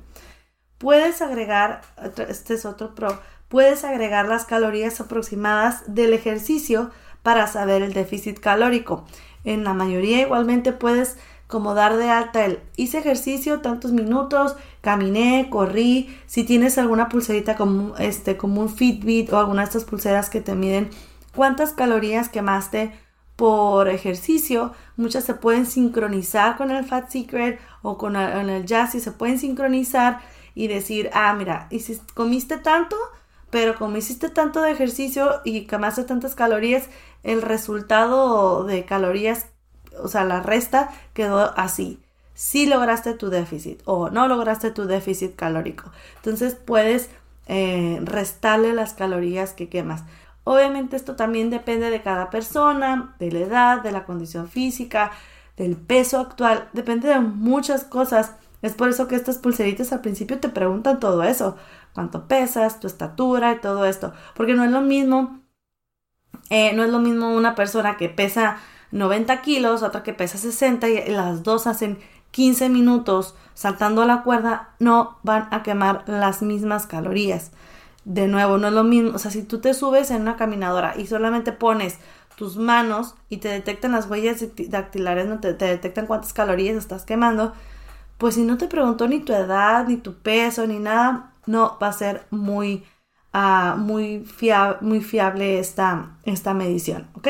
Puedes 0.79 1.23
agregar, 1.23 1.83
este 2.29 2.55
es 2.55 2.65
otro 2.65 2.95
pro, 2.95 3.21
puedes 3.49 3.85
agregar 3.85 4.29
las 4.29 4.45
calorías 4.45 5.01
aproximadas 5.01 5.83
del 5.87 6.13
ejercicio 6.13 6.91
para 7.23 7.47
saber 7.47 7.83
el 7.83 7.93
déficit 7.93 8.39
calórico. 8.39 9.05
En 9.45 9.65
la 9.65 9.75
mayoría 9.75 10.21
igualmente 10.21 10.73
puedes 10.73 11.17
como 11.49 11.75
dar 11.75 11.97
de 11.97 12.11
alta 12.11 12.45
el 12.45 12.61
hice 12.77 12.99
ejercicio 12.99 13.61
tantos 13.61 13.91
minutos, 13.91 14.55
caminé, 14.83 15.49
corrí, 15.51 16.17
si 16.27 16.45
tienes 16.45 16.79
alguna 16.79 17.09
pulserita 17.09 17.57
como 17.57 17.97
este 17.97 18.37
como 18.37 18.61
un 18.61 18.69
Fitbit 18.69 19.33
o 19.33 19.39
alguna 19.39 19.63
de 19.63 19.69
estas 19.69 19.85
pulseras 19.85 20.29
que 20.31 20.43
te 20.43 20.55
miden 20.55 20.91
cuántas 21.35 21.73
calorías 21.73 22.29
quemaste 22.29 22.93
por 23.35 23.89
ejercicio, 23.89 24.73
muchas 24.97 25.25
se 25.25 25.35
pueden 25.35 25.65
sincronizar 25.65 26.57
con 26.57 26.71
el 26.71 26.85
Fat 26.85 27.09
Secret 27.09 27.61
o 27.83 27.97
con 27.97 28.17
el, 28.17 28.51
el 28.51 28.69
se 28.69 29.13
pueden 29.13 29.39
sincronizar 29.39 30.21
y 30.59 30.67
decir, 30.67 31.09
ah, 31.13 31.33
mira, 31.35 31.69
si 31.71 32.01
comiste 32.15 32.59
tanto, 32.59 32.97
pero 33.49 33.77
como 33.77 33.97
hiciste 33.97 34.29
tanto 34.29 34.61
de 34.61 34.73
ejercicio 34.73 35.41
y 35.45 35.67
quemaste 35.67 36.03
tantas 36.03 36.35
calorías, 36.35 36.89
el 37.23 37.43
resultado 37.43 38.65
de 38.65 38.85
calorías, 38.85 39.47
o 40.03 40.09
sea, 40.09 40.25
la 40.25 40.43
resta 40.43 40.91
quedó 41.13 41.57
así. 41.57 42.03
Si 42.35 42.67
lograste 42.67 43.15
tu 43.15 43.31
déficit 43.31 43.81
o 43.85 44.11
no 44.11 44.27
lograste 44.27 44.73
tu 44.73 44.87
déficit 44.87 45.37
calórico. 45.37 45.93
Entonces 46.17 46.57
puedes 46.57 47.09
eh, 47.47 48.01
restarle 48.03 48.73
las 48.73 48.95
calorías 48.95 49.53
que 49.53 49.69
quemas. 49.69 50.03
Obviamente 50.43 50.97
esto 50.97 51.15
también 51.15 51.51
depende 51.51 51.91
de 51.91 52.03
cada 52.03 52.31
persona, 52.31 53.15
de 53.21 53.31
la 53.31 53.39
edad, 53.39 53.83
de 53.83 53.93
la 53.93 54.05
condición 54.05 54.49
física, 54.49 55.13
del 55.57 55.77
peso 55.77 56.19
actual, 56.19 56.69
depende 56.73 57.09
de 57.09 57.21
muchas 57.21 57.85
cosas 57.85 58.33
es 58.63 58.75
por 58.75 58.89
eso 58.89 59.09
que 59.09 59.17
estas 59.17 59.39
pulseritas 59.39 59.93
al 59.93 60.01
principio 60.01 60.39
te 60.41 60.49
preguntan 60.49 61.01
todo 61.01 61.23
eso, 61.23 61.57
cuánto 61.95 62.27
pesas, 62.27 62.81
tu 62.81 62.87
estatura 62.87 63.53
y 63.53 63.61
todo 63.61 63.85
esto, 63.87 64.13
porque 64.35 64.55
no 64.55 64.65
es 64.65 64.71
lo 64.71 64.81
mismo, 64.81 65.41
eh, 66.51 66.73
no 66.75 66.85
es 66.85 66.91
lo 66.91 66.99
mismo 66.99 67.35
una 67.35 67.55
persona 67.55 67.97
que 67.97 68.09
pesa 68.09 68.59
90 68.91 69.43
kilos, 69.43 69.83
otra 69.83 70.03
que 70.03 70.15
pesa 70.15 70.39
60 70.39 70.89
y 70.89 71.11
las 71.11 71.43
dos 71.43 71.67
hacen 71.67 71.99
15 72.31 72.69
minutos 72.69 73.35
saltando 73.55 74.05
la 74.05 74.23
cuerda, 74.23 74.71
no 74.79 75.19
van 75.23 75.49
a 75.51 75.63
quemar 75.63 76.05
las 76.07 76.43
mismas 76.43 76.87
calorías. 76.87 77.53
de 78.05 78.27
nuevo, 78.27 78.57
no 78.57 78.69
es 78.69 78.73
lo 78.73 78.85
mismo. 78.85 79.11
O 79.15 79.19
sea, 79.19 79.31
si 79.31 79.43
tú 79.43 79.61
te 79.61 79.75
subes 79.75 80.11
en 80.11 80.23
una 80.23 80.37
caminadora 80.37 80.95
y 80.97 81.07
solamente 81.07 81.53
pones 81.53 81.99
tus 82.37 82.57
manos 82.57 83.17
y 83.29 83.39
te 83.39 83.49
detectan 83.49 83.93
las 83.93 84.09
huellas 84.09 84.43
dactilares, 84.69 85.27
no 85.27 85.41
te, 85.41 85.53
detectan 85.55 86.07
cuántas 86.07 86.33
calorías 86.33 86.77
estás 86.77 87.05
quemando, 87.05 87.53
pues 88.19 88.35
si 88.35 88.43
no 88.43 88.59
te 88.59 88.67
preguntó 88.67 89.09
ni 89.09 89.21
tu 89.21 89.33
edad, 89.33 89.87
ni 89.87 89.97
tu 89.97 90.15
peso, 90.15 90.67
ni 90.67 90.79
nada, 90.79 91.33
no 91.47 91.79
va 91.81 91.89
a 91.89 91.93
ser 91.93 92.27
muy, 92.31 92.85
uh, 93.33 93.77
muy, 93.77 94.29
muy 94.81 95.01
fiable 95.01 95.59
esta, 95.59 96.19
esta 96.25 96.53
medición, 96.53 97.09
¿ok? 97.15 97.29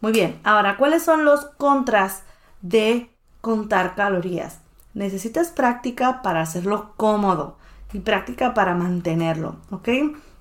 Muy 0.00 0.12
bien, 0.12 0.38
ahora, 0.44 0.76
¿cuáles 0.76 1.02
son 1.02 1.24
los 1.24 1.46
contras 1.56 2.24
de 2.60 3.10
contar 3.40 3.94
calorías? 3.94 4.60
Necesitas 4.94 5.50
práctica 5.50 6.20
para 6.22 6.42
hacerlo 6.42 6.92
cómodo 6.96 7.56
y 7.92 8.00
práctica 8.00 8.52
para 8.52 8.74
mantenerlo, 8.74 9.56
¿ok? 9.70 9.88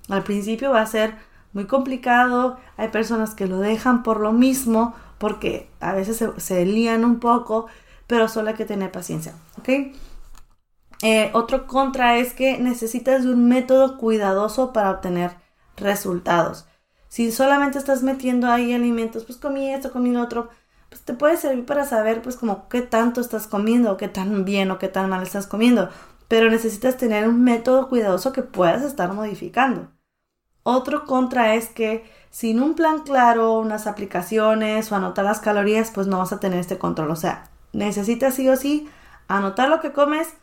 Al 0.10 0.24
principio 0.24 0.72
va 0.72 0.82
a 0.82 0.86
ser 0.86 1.16
muy 1.54 1.66
complicado, 1.66 2.58
hay 2.76 2.90
personas 2.90 3.36
que 3.36 3.48
lo 3.48 3.60
dejan 3.60 4.04
por 4.04 4.20
lo 4.20 4.34
mismo, 4.34 4.94
porque 5.18 5.70
a 5.80 5.94
veces 5.94 6.18
se, 6.18 6.40
se 6.40 6.66
lían 6.66 7.06
un 7.06 7.20
poco, 7.20 7.68
pero 8.12 8.28
solo 8.28 8.50
hay 8.50 8.56
que 8.56 8.66
tener 8.66 8.92
paciencia, 8.92 9.36
¿ok? 9.58 9.70
Eh, 11.02 11.32
otro 11.34 11.66
contra 11.66 12.18
es 12.18 12.34
que 12.34 12.58
necesitas 12.58 13.24
de 13.24 13.32
un 13.32 13.48
método 13.48 13.98
cuidadoso 13.98 14.74
para 14.74 14.92
obtener 14.92 15.32
resultados. 15.78 16.66
Si 17.08 17.32
solamente 17.32 17.78
estás 17.78 18.04
metiendo 18.04 18.48
ahí 18.48 18.74
alimentos, 18.74 19.24
pues 19.24 19.38
comí 19.38 19.74
esto, 19.74 19.94
comí 19.94 20.12
lo 20.12 20.22
otro, 20.22 20.50
pues 20.90 21.04
te 21.04 21.14
puede 21.14 21.38
servir 21.38 21.66
para 21.66 21.86
saber 21.86 22.22
pues 22.22 22.36
como 22.36 22.68
qué 22.68 22.82
tanto 22.82 23.22
estás 23.22 23.48
comiendo, 23.48 23.96
qué 23.96 24.10
tan 24.10 24.44
bien 24.44 24.72
o 24.72 24.78
qué 24.78 24.90
tan 24.90 25.10
mal 25.10 25.24
estás 25.24 25.48
comiendo 25.48 25.90
pero 26.32 26.50
necesitas 26.50 26.96
tener 26.96 27.28
un 27.28 27.44
método 27.44 27.90
cuidadoso 27.90 28.32
que 28.32 28.42
puedas 28.42 28.84
estar 28.84 29.12
modificando. 29.12 29.92
Otro 30.64 31.06
contra 31.06 31.56
es 31.56 31.68
que 31.68 32.10
sin 32.30 32.62
un 32.62 32.76
plan 32.76 33.00
claro, 33.00 33.60
unas 33.60 33.86
aplicaciones 33.86 34.90
o 34.90 34.96
anotar 34.96 35.26
las 35.26 35.42
calorías, 35.42 35.92
pues 35.92 36.08
no 36.08 36.20
vas 36.20 36.32
a 36.32 36.40
tener 36.40 36.60
este 36.60 36.78
control. 36.78 37.12
O 37.12 37.18
sea, 37.18 37.51
necesitas 37.74 38.36
sí 38.36 38.48
o 38.50 38.56
sí 38.56 38.90
anotar 39.28 39.70
lo 39.70 39.80
que 39.80 39.94
comes, 39.94 40.34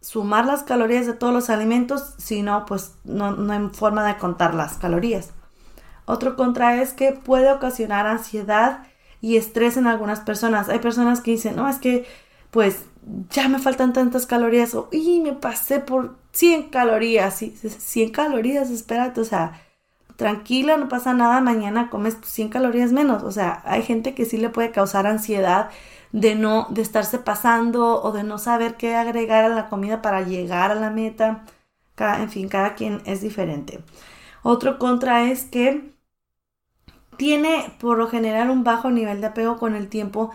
sumar 0.00 0.46
las 0.46 0.62
calorías 0.62 1.06
de 1.06 1.14
todos 1.14 1.32
los 1.32 1.50
alimentos, 1.50 2.14
si 2.18 2.42
no, 2.42 2.66
pues 2.66 2.94
no, 3.04 3.32
no 3.32 3.52
hay 3.52 3.68
forma 3.72 4.06
de 4.06 4.18
contar 4.18 4.54
las 4.54 4.76
calorías. 4.76 5.32
Otro 6.04 6.36
contra 6.36 6.80
es 6.80 6.92
que 6.92 7.12
puede 7.12 7.50
ocasionar 7.50 8.06
ansiedad 8.06 8.86
y 9.20 9.36
estrés 9.36 9.76
en 9.76 9.86
algunas 9.86 10.20
personas. 10.20 10.68
Hay 10.68 10.78
personas 10.78 11.20
que 11.20 11.32
dicen, 11.32 11.56
no, 11.56 11.68
es 11.68 11.78
que 11.78 12.06
pues 12.50 12.84
ya 13.30 13.48
me 13.48 13.58
faltan 13.58 13.92
tantas 13.92 14.26
calorías 14.26 14.74
o 14.74 14.88
y 14.92 15.20
me 15.20 15.32
pasé 15.32 15.80
por 15.80 16.16
100 16.32 16.70
calorías, 16.70 17.34
100 17.36 18.10
calorías, 18.10 18.70
espérate, 18.70 19.20
o 19.20 19.24
sea, 19.24 19.60
tranquila, 20.16 20.76
no 20.76 20.88
pasa 20.88 21.12
nada, 21.12 21.40
mañana 21.40 21.90
comes 21.90 22.16
100 22.22 22.48
calorías 22.48 22.92
menos, 22.92 23.22
o 23.22 23.30
sea, 23.30 23.62
hay 23.64 23.82
gente 23.82 24.14
que 24.14 24.24
sí 24.24 24.38
le 24.38 24.48
puede 24.48 24.70
causar 24.70 25.06
ansiedad 25.06 25.70
de 26.16 26.34
no, 26.34 26.66
de 26.70 26.80
estarse 26.80 27.18
pasando 27.18 28.02
o 28.02 28.10
de 28.10 28.22
no 28.24 28.38
saber 28.38 28.76
qué 28.76 28.96
agregar 28.96 29.44
a 29.44 29.50
la 29.50 29.68
comida 29.68 30.00
para 30.00 30.22
llegar 30.22 30.70
a 30.70 30.74
la 30.74 30.88
meta, 30.88 31.44
en 31.98 32.30
fin, 32.30 32.48
cada 32.48 32.74
quien 32.74 33.02
es 33.04 33.20
diferente. 33.20 33.80
Otro 34.42 34.78
contra 34.78 35.30
es 35.30 35.44
que 35.44 35.92
tiene 37.18 37.70
por 37.78 37.98
lo 37.98 38.08
general 38.08 38.48
un 38.48 38.64
bajo 38.64 38.90
nivel 38.90 39.20
de 39.20 39.26
apego 39.26 39.58
con 39.58 39.74
el 39.74 39.88
tiempo. 39.88 40.30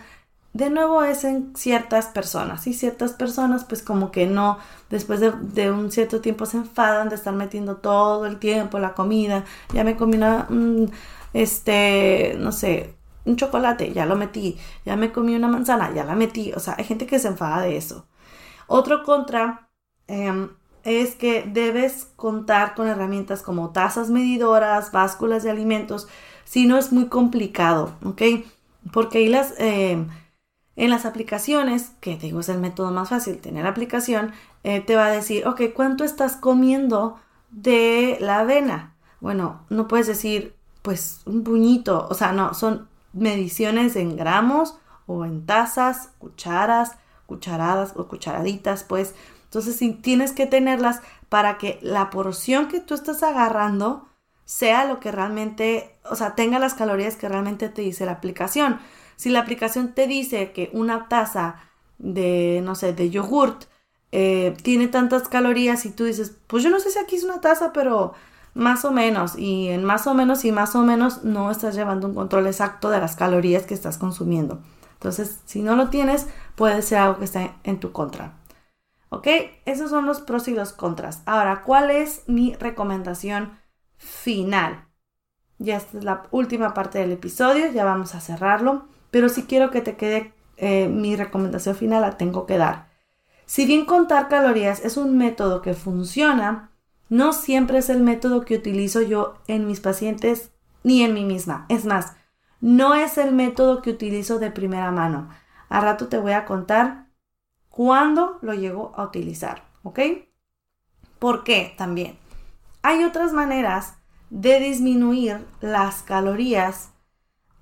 De 0.52 0.70
nuevo 0.70 1.02
es 1.02 1.24
en 1.24 1.56
ciertas 1.56 2.06
personas 2.06 2.64
y 2.68 2.74
ciertas 2.74 3.12
personas 3.12 3.64
pues 3.64 3.82
como 3.82 4.12
que 4.12 4.26
no, 4.26 4.58
después 4.88 5.18
de, 5.18 5.70
un 5.72 5.90
cierto 5.90 6.20
tiempo 6.20 6.46
se 6.46 6.58
enfadan 6.58 7.08
de 7.08 7.16
estar 7.16 7.34
metiendo 7.34 7.78
todo 7.78 8.26
el 8.26 8.38
tiempo 8.38 8.78
la 8.78 8.94
comida, 8.94 9.44
ya 9.74 9.82
me 9.82 9.96
comí 9.96 10.16
una, 10.16 10.46
este, 11.32 12.36
no 12.38 12.52
sé, 12.52 12.94
un 13.24 13.36
chocolate, 13.36 13.92
ya 13.92 14.06
lo 14.06 14.16
metí, 14.16 14.58
ya 14.84 14.96
me 14.96 15.12
comí 15.12 15.34
una 15.34 15.48
manzana, 15.48 15.92
ya 15.94 16.04
la 16.04 16.14
metí, 16.14 16.52
o 16.52 16.60
sea, 16.60 16.74
hay 16.78 16.84
gente 16.84 17.06
que 17.06 17.18
se 17.18 17.28
enfada 17.28 17.62
de 17.62 17.76
eso. 17.76 18.06
Otro 18.66 19.04
contra 19.04 19.68
em, 20.06 20.50
es 20.84 21.14
que 21.14 21.42
debes 21.42 22.08
contar 22.16 22.74
con 22.74 22.88
herramientas 22.88 23.42
como 23.42 23.70
tazas 23.70 24.10
medidoras, 24.10 24.92
básculas 24.92 25.42
de 25.42 25.50
alimentos, 25.50 26.08
si 26.44 26.66
no 26.66 26.76
es 26.78 26.92
muy 26.92 27.06
complicado, 27.06 27.94
¿ok? 28.04 28.22
Porque 28.92 29.18
ahí 29.18 29.28
las... 29.28 29.54
Em, 29.58 30.08
en 30.76 30.90
las 30.90 31.04
aplicaciones, 31.04 31.92
que 32.00 32.16
digo 32.16 32.40
es 32.40 32.48
el 32.48 32.58
método 32.58 32.90
más 32.92 33.10
fácil, 33.10 33.38
tener 33.38 33.66
aplicación, 33.66 34.32
eh, 34.64 34.80
te 34.80 34.96
va 34.96 35.06
a 35.06 35.10
decir, 35.10 35.46
ok, 35.46 35.60
¿cuánto 35.74 36.04
estás 36.04 36.36
comiendo 36.36 37.20
de 37.50 38.16
la 38.20 38.40
avena? 38.40 38.94
Bueno, 39.20 39.60
no 39.68 39.86
puedes 39.86 40.06
decir, 40.06 40.54
pues 40.82 41.20
un 41.26 41.44
puñito, 41.44 42.06
o 42.10 42.14
sea, 42.14 42.32
no, 42.32 42.54
son 42.54 42.88
mediciones 43.12 43.96
en 43.96 44.16
gramos 44.16 44.78
o 45.06 45.24
en 45.24 45.46
tazas, 45.46 46.10
cucharas, 46.18 46.92
cucharadas 47.26 47.94
o 47.96 48.08
cucharaditas, 48.08 48.84
pues. 48.84 49.14
Entonces, 49.44 49.76
sí, 49.76 49.92
tienes 49.92 50.32
que 50.32 50.46
tenerlas 50.46 51.00
para 51.28 51.58
que 51.58 51.78
la 51.82 52.10
porción 52.10 52.68
que 52.68 52.80
tú 52.80 52.94
estás 52.94 53.22
agarrando 53.22 54.08
sea 54.44 54.84
lo 54.84 55.00
que 55.00 55.12
realmente, 55.12 55.96
o 56.10 56.16
sea, 56.16 56.34
tenga 56.34 56.58
las 56.58 56.74
calorías 56.74 57.16
que 57.16 57.28
realmente 57.28 57.68
te 57.68 57.82
dice 57.82 58.06
la 58.06 58.12
aplicación. 58.12 58.80
Si 59.16 59.30
la 59.30 59.40
aplicación 59.40 59.94
te 59.94 60.06
dice 60.06 60.52
que 60.52 60.70
una 60.72 61.08
taza 61.08 61.56
de, 61.98 62.60
no 62.64 62.74
sé, 62.74 62.92
de 62.92 63.10
yogurt 63.10 63.64
eh, 64.10 64.54
tiene 64.62 64.88
tantas 64.88 65.28
calorías 65.28 65.86
y 65.86 65.90
tú 65.90 66.04
dices, 66.04 66.36
pues 66.46 66.62
yo 66.62 66.70
no 66.70 66.80
sé 66.80 66.90
si 66.90 66.98
aquí 66.98 67.16
es 67.16 67.24
una 67.24 67.40
taza, 67.40 67.72
pero 67.72 68.14
más 68.54 68.84
o 68.84 68.92
menos, 68.92 69.38
y 69.38 69.68
en 69.68 69.84
más 69.84 70.06
o 70.06 70.14
menos 70.14 70.44
y 70.44 70.52
más 70.52 70.74
o 70.74 70.82
menos 70.82 71.24
no 71.24 71.50
estás 71.50 71.74
llevando 71.74 72.06
un 72.06 72.14
control 72.14 72.46
exacto 72.46 72.90
de 72.90 73.00
las 73.00 73.16
calorías 73.16 73.64
que 73.64 73.74
estás 73.74 73.98
consumiendo. 73.98 74.60
Entonces, 74.94 75.40
si 75.46 75.62
no 75.62 75.74
lo 75.74 75.88
tienes, 75.88 76.28
puede 76.54 76.82
ser 76.82 76.98
algo 76.98 77.18
que 77.18 77.24
está 77.24 77.56
en 77.64 77.80
tu 77.80 77.92
contra. 77.92 78.34
¿Ok? 79.08 79.26
Esos 79.64 79.90
son 79.90 80.06
los 80.06 80.20
pros 80.20 80.48
y 80.48 80.54
los 80.54 80.72
contras. 80.72 81.22
Ahora, 81.26 81.64
¿cuál 81.64 81.90
es 81.90 82.22
mi 82.28 82.54
recomendación 82.54 83.58
final? 83.96 84.86
Ya 85.58 85.76
esta 85.76 85.98
es 85.98 86.04
la 86.04 86.22
última 86.30 86.72
parte 86.72 86.98
del 86.98 87.12
episodio, 87.12 87.70
ya 87.72 87.84
vamos 87.84 88.14
a 88.14 88.20
cerrarlo 88.20 88.86
pero 89.12 89.28
si 89.28 89.44
quiero 89.44 89.70
que 89.70 89.82
te 89.82 89.94
quede 89.94 90.32
eh, 90.56 90.88
mi 90.88 91.14
recomendación 91.16 91.76
final, 91.76 92.00
la 92.00 92.16
tengo 92.16 92.46
que 92.46 92.56
dar. 92.56 92.88
Si 93.44 93.66
bien 93.66 93.84
contar 93.84 94.28
calorías 94.28 94.82
es 94.82 94.96
un 94.96 95.18
método 95.18 95.60
que 95.60 95.74
funciona, 95.74 96.71
no 97.12 97.34
siempre 97.34 97.76
es 97.76 97.90
el 97.90 98.00
método 98.00 98.46
que 98.46 98.56
utilizo 98.56 99.02
yo 99.02 99.34
en 99.46 99.66
mis 99.66 99.80
pacientes 99.80 100.50
ni 100.82 101.02
en 101.02 101.12
mí 101.12 101.26
misma. 101.26 101.66
Es 101.68 101.84
más, 101.84 102.14
no 102.62 102.94
es 102.94 103.18
el 103.18 103.32
método 103.34 103.82
que 103.82 103.90
utilizo 103.90 104.38
de 104.38 104.50
primera 104.50 104.90
mano. 104.92 105.28
A 105.68 105.82
rato 105.82 106.08
te 106.08 106.16
voy 106.16 106.32
a 106.32 106.46
contar 106.46 107.08
cuándo 107.68 108.38
lo 108.40 108.54
llego 108.54 108.94
a 108.96 109.04
utilizar, 109.04 109.62
¿ok? 109.82 110.00
¿Por 111.18 111.44
qué 111.44 111.74
también? 111.76 112.16
Hay 112.80 113.04
otras 113.04 113.34
maneras 113.34 113.98
de 114.30 114.58
disminuir 114.60 115.46
las 115.60 116.02
calorías 116.02 116.92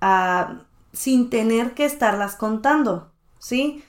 uh, 0.01 0.59
sin 0.93 1.29
tener 1.29 1.73
que 1.73 1.83
estarlas 1.83 2.37
contando, 2.37 3.11
¿sí? 3.37 3.83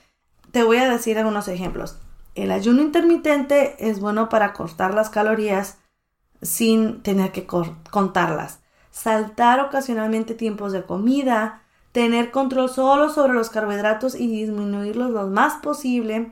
Te 0.51 0.63
voy 0.63 0.75
a 0.75 0.89
decir 0.89 1.17
algunos 1.17 1.47
ejemplos. 1.47 2.02
El 2.35 2.51
ayuno 2.51 2.81
intermitente 2.81 3.75
es 3.79 3.99
bueno 3.99 4.29
para 4.29 4.53
cortar 4.53 4.93
las 4.93 5.09
calorías 5.09 5.77
sin 6.41 7.01
tener 7.03 7.31
que 7.31 7.45
contarlas. 7.45 8.59
Saltar 8.91 9.59
ocasionalmente 9.59 10.33
tiempos 10.33 10.71
de 10.71 10.83
comida, 10.83 11.61
tener 11.91 12.31
control 12.31 12.69
solo 12.69 13.09
sobre 13.09 13.33
los 13.33 13.49
carbohidratos 13.49 14.15
y 14.15 14.27
disminuirlos 14.27 15.11
lo 15.11 15.27
más 15.27 15.61
posible, 15.61 16.31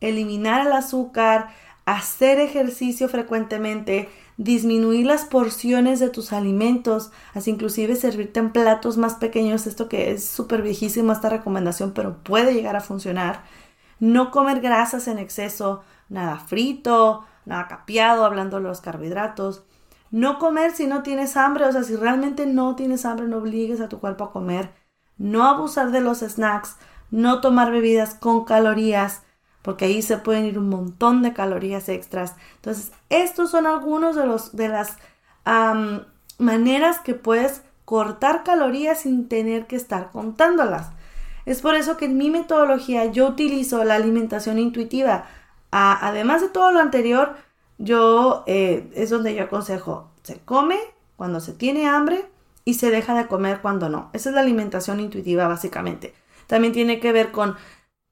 eliminar 0.00 0.66
el 0.66 0.72
azúcar, 0.72 1.50
hacer 1.84 2.40
ejercicio 2.40 3.08
frecuentemente, 3.08 4.08
disminuir 4.38 5.06
las 5.06 5.24
porciones 5.24 6.00
de 6.00 6.08
tus 6.08 6.32
alimentos, 6.32 7.12
así 7.34 7.50
inclusive 7.50 7.96
servirte 7.96 8.40
en 8.40 8.52
platos 8.52 8.96
más 8.96 9.14
pequeños, 9.14 9.66
esto 9.66 9.88
que 9.88 10.12
es 10.12 10.24
súper 10.24 10.62
viejísimo 10.62 11.12
esta 11.12 11.28
recomendación, 11.28 11.92
pero 11.92 12.16
puede 12.22 12.54
llegar 12.54 12.76
a 12.76 12.80
funcionar. 12.80 13.44
No 14.02 14.32
comer 14.32 14.60
grasas 14.60 15.06
en 15.06 15.18
exceso, 15.18 15.84
nada 16.08 16.36
frito, 16.36 17.24
nada 17.44 17.68
capeado, 17.68 18.24
hablando 18.24 18.56
de 18.56 18.64
los 18.64 18.80
carbohidratos. 18.80 19.62
No 20.10 20.40
comer 20.40 20.72
si 20.72 20.88
no 20.88 21.04
tienes 21.04 21.36
hambre, 21.36 21.66
o 21.66 21.72
sea, 21.72 21.84
si 21.84 21.94
realmente 21.94 22.46
no 22.46 22.74
tienes 22.74 23.04
hambre, 23.04 23.28
no 23.28 23.36
obligues 23.36 23.80
a 23.80 23.88
tu 23.88 24.00
cuerpo 24.00 24.24
a 24.24 24.32
comer. 24.32 24.72
No 25.18 25.44
abusar 25.46 25.92
de 25.92 26.00
los 26.00 26.18
snacks, 26.18 26.78
no 27.12 27.40
tomar 27.40 27.70
bebidas 27.70 28.14
con 28.16 28.44
calorías, 28.44 29.22
porque 29.62 29.84
ahí 29.84 30.02
se 30.02 30.16
pueden 30.16 30.46
ir 30.46 30.58
un 30.58 30.68
montón 30.68 31.22
de 31.22 31.32
calorías 31.32 31.88
extras. 31.88 32.34
Entonces, 32.56 32.90
estos 33.08 33.52
son 33.52 33.68
algunos 33.68 34.16
de, 34.16 34.26
los, 34.26 34.56
de 34.56 34.66
las 34.66 34.96
maneras 36.38 36.98
que 36.98 37.14
puedes 37.14 37.62
cortar 37.84 38.42
calorías 38.42 39.02
sin 39.02 39.28
tener 39.28 39.68
que 39.68 39.76
estar 39.76 40.10
contándolas. 40.10 40.90
Es 41.46 41.60
por 41.60 41.74
eso 41.74 41.96
que 41.96 42.06
en 42.06 42.16
mi 42.16 42.30
metodología 42.30 43.06
yo 43.06 43.28
utilizo 43.28 43.84
la 43.84 43.94
alimentación 43.94 44.58
intuitiva. 44.58 45.26
además 45.70 46.42
de 46.42 46.48
todo 46.48 46.70
lo 46.72 46.80
anterior, 46.80 47.36
yo 47.78 48.44
eh, 48.46 48.90
es 48.94 49.10
donde 49.10 49.34
yo 49.34 49.44
aconsejo, 49.44 50.10
se 50.22 50.38
come 50.40 50.78
cuando 51.16 51.40
se 51.40 51.52
tiene 51.52 51.88
hambre 51.88 52.26
y 52.64 52.74
se 52.74 52.90
deja 52.90 53.14
de 53.14 53.26
comer 53.26 53.60
cuando 53.60 53.88
no. 53.88 54.10
Esa 54.12 54.28
es 54.30 54.34
la 54.34 54.42
alimentación 54.42 55.00
intuitiva 55.00 55.48
básicamente. 55.48 56.14
También 56.46 56.72
tiene 56.72 57.00
que 57.00 57.12
ver 57.12 57.32
con, 57.32 57.56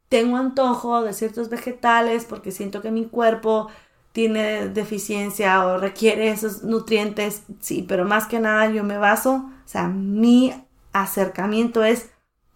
tengo 0.09 0.37
antojo 0.37 1.03
de 1.03 1.13
ciertos 1.13 1.51
vegetales 1.51 2.25
porque 2.25 2.51
siento 2.51 2.83
que 2.83 2.91
mi 2.91 3.07
cuerpo 3.07 3.69
tiene 4.13 4.69
deficiencia 4.69 5.65
o 5.67 5.79
requiere 5.79 6.31
esos 6.31 6.63
nutrientes, 6.65 7.45
sí, 7.61 7.85
pero 7.87 8.05
más 8.05 8.27
que 8.27 8.41
nada 8.41 8.71
yo 8.71 8.83
me 8.83 8.99
baso, 8.99 9.35
o 9.35 9.69
sea, 9.69 9.89
mi 9.89 10.53
acercamiento 10.93 11.85
es, 11.85 12.11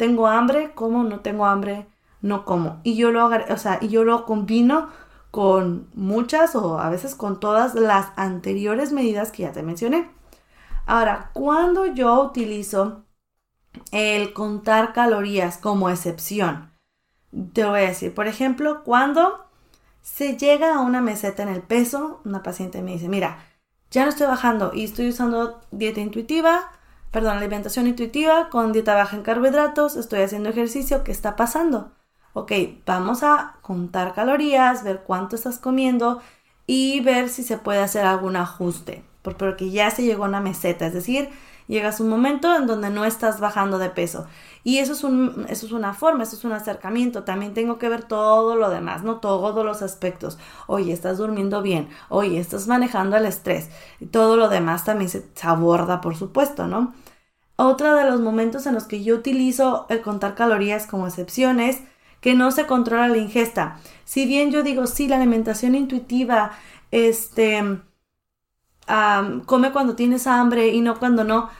tengo 0.04 0.26
hambre, 0.26 0.72
como, 0.74 1.02
no 1.02 1.20
tengo 1.20 1.46
hambre, 1.46 1.86
no 2.20 2.44
como. 2.44 2.78
Y 2.82 2.94
yo 2.94 3.10
lo, 3.10 3.24
o 3.26 3.56
sea, 3.56 3.78
y 3.80 3.88
yo 3.88 4.04
lo 4.04 4.26
combino 4.26 4.90
con 5.30 5.88
muchas 5.94 6.54
o 6.54 6.78
a 6.78 6.90
veces 6.90 7.14
con 7.14 7.40
todas 7.40 7.74
las 7.74 8.08
anteriores 8.16 8.92
medidas 8.92 9.32
que 9.32 9.44
ya 9.44 9.52
te 9.52 9.62
mencioné. 9.62 10.10
Ahora, 10.84 11.30
cuando 11.32 11.86
yo 11.86 12.22
utilizo 12.22 13.04
el 13.92 14.34
contar 14.34 14.92
calorías 14.92 15.56
como 15.56 15.88
excepción, 15.88 16.70
te 17.54 17.64
voy 17.64 17.80
a 17.80 17.88
decir, 17.88 18.14
por 18.14 18.26
ejemplo, 18.26 18.84
cuando 18.84 19.46
se 20.02 20.36
llega 20.36 20.74
a 20.74 20.80
una 20.80 21.00
meseta 21.00 21.42
en 21.42 21.48
el 21.48 21.62
peso, 21.62 22.20
una 22.26 22.42
paciente 22.42 22.82
me 22.82 22.92
dice, 22.92 23.08
mira, 23.08 23.38
ya 23.90 24.02
no 24.02 24.10
estoy 24.10 24.26
bajando 24.26 24.72
y 24.74 24.84
estoy 24.84 25.08
usando 25.08 25.62
dieta 25.70 26.00
intuitiva, 26.00 26.72
perdón, 27.14 27.36
alimentación 27.36 27.86
intuitiva 27.86 28.48
con 28.50 28.72
dieta 28.72 28.96
baja 28.96 29.14
en 29.14 29.22
carbohidratos, 29.22 29.94
estoy 29.94 30.22
haciendo 30.22 30.48
ejercicio, 30.48 31.04
¿qué 31.04 31.12
está 31.12 31.36
pasando? 31.36 31.92
Ok, 32.32 32.50
vamos 32.84 33.22
a 33.22 33.54
contar 33.62 34.14
calorías, 34.14 34.82
ver 34.82 35.04
cuánto 35.06 35.36
estás 35.36 35.60
comiendo 35.60 36.20
y 36.66 36.98
ver 37.02 37.28
si 37.28 37.44
se 37.44 37.56
puede 37.56 37.78
hacer 37.78 38.04
algún 38.04 38.34
ajuste, 38.34 39.04
porque 39.22 39.70
ya 39.70 39.92
se 39.92 40.02
llegó 40.02 40.24
a 40.24 40.28
una 40.28 40.40
meseta, 40.40 40.86
es 40.86 40.92
decir, 40.92 41.28
llegas 41.68 42.00
a 42.00 42.02
un 42.02 42.08
momento 42.08 42.52
en 42.56 42.66
donde 42.66 42.90
no 42.90 43.04
estás 43.04 43.38
bajando 43.38 43.78
de 43.78 43.90
peso. 43.90 44.26
Y 44.64 44.78
eso 44.78 44.92
es, 44.94 45.04
un, 45.04 45.46
eso 45.48 45.66
es 45.66 45.72
una 45.72 45.94
forma, 45.94 46.24
eso 46.24 46.34
es 46.34 46.44
un 46.44 46.52
acercamiento. 46.52 47.22
También 47.22 47.52
tengo 47.54 47.78
que 47.78 47.88
ver 47.88 48.02
todo 48.04 48.56
lo 48.56 48.70
demás, 48.70 49.02
no 49.02 49.16
todos 49.16 49.64
los 49.64 49.82
aspectos. 49.82 50.38
Oye, 50.66 50.92
estás 50.92 51.18
durmiendo 51.18 51.60
bien. 51.60 51.90
Oye, 52.08 52.38
estás 52.40 52.66
manejando 52.66 53.16
el 53.16 53.26
estrés. 53.26 53.68
Y 54.00 54.06
todo 54.06 54.36
lo 54.36 54.48
demás 54.48 54.84
también 54.84 55.10
se 55.10 55.24
aborda, 55.42 56.00
por 56.00 56.16
supuesto, 56.16 56.66
¿no? 56.66 56.94
Otro 57.56 57.94
de 57.94 58.04
los 58.04 58.20
momentos 58.20 58.66
en 58.66 58.74
los 58.74 58.84
que 58.84 59.04
yo 59.04 59.14
utilizo 59.14 59.86
el 59.88 60.02
contar 60.02 60.34
calorías 60.34 60.86
como 60.86 61.06
excepciones 61.06 61.80
que 62.20 62.34
no 62.34 62.50
se 62.50 62.66
controla 62.66 63.08
la 63.08 63.18
ingesta. 63.18 63.78
Si 64.04 64.26
bien 64.26 64.50
yo 64.50 64.62
digo, 64.62 64.86
sí, 64.86 65.08
la 65.08 65.16
alimentación 65.16 65.74
intuitiva, 65.74 66.52
este, 66.90 67.62
come 69.46 69.72
cuando 69.72 69.94
tienes 69.94 70.26
hambre 70.26 70.68
y 70.68 70.80
no 70.80 70.98
cuando 70.98 71.24
no. 71.24 71.50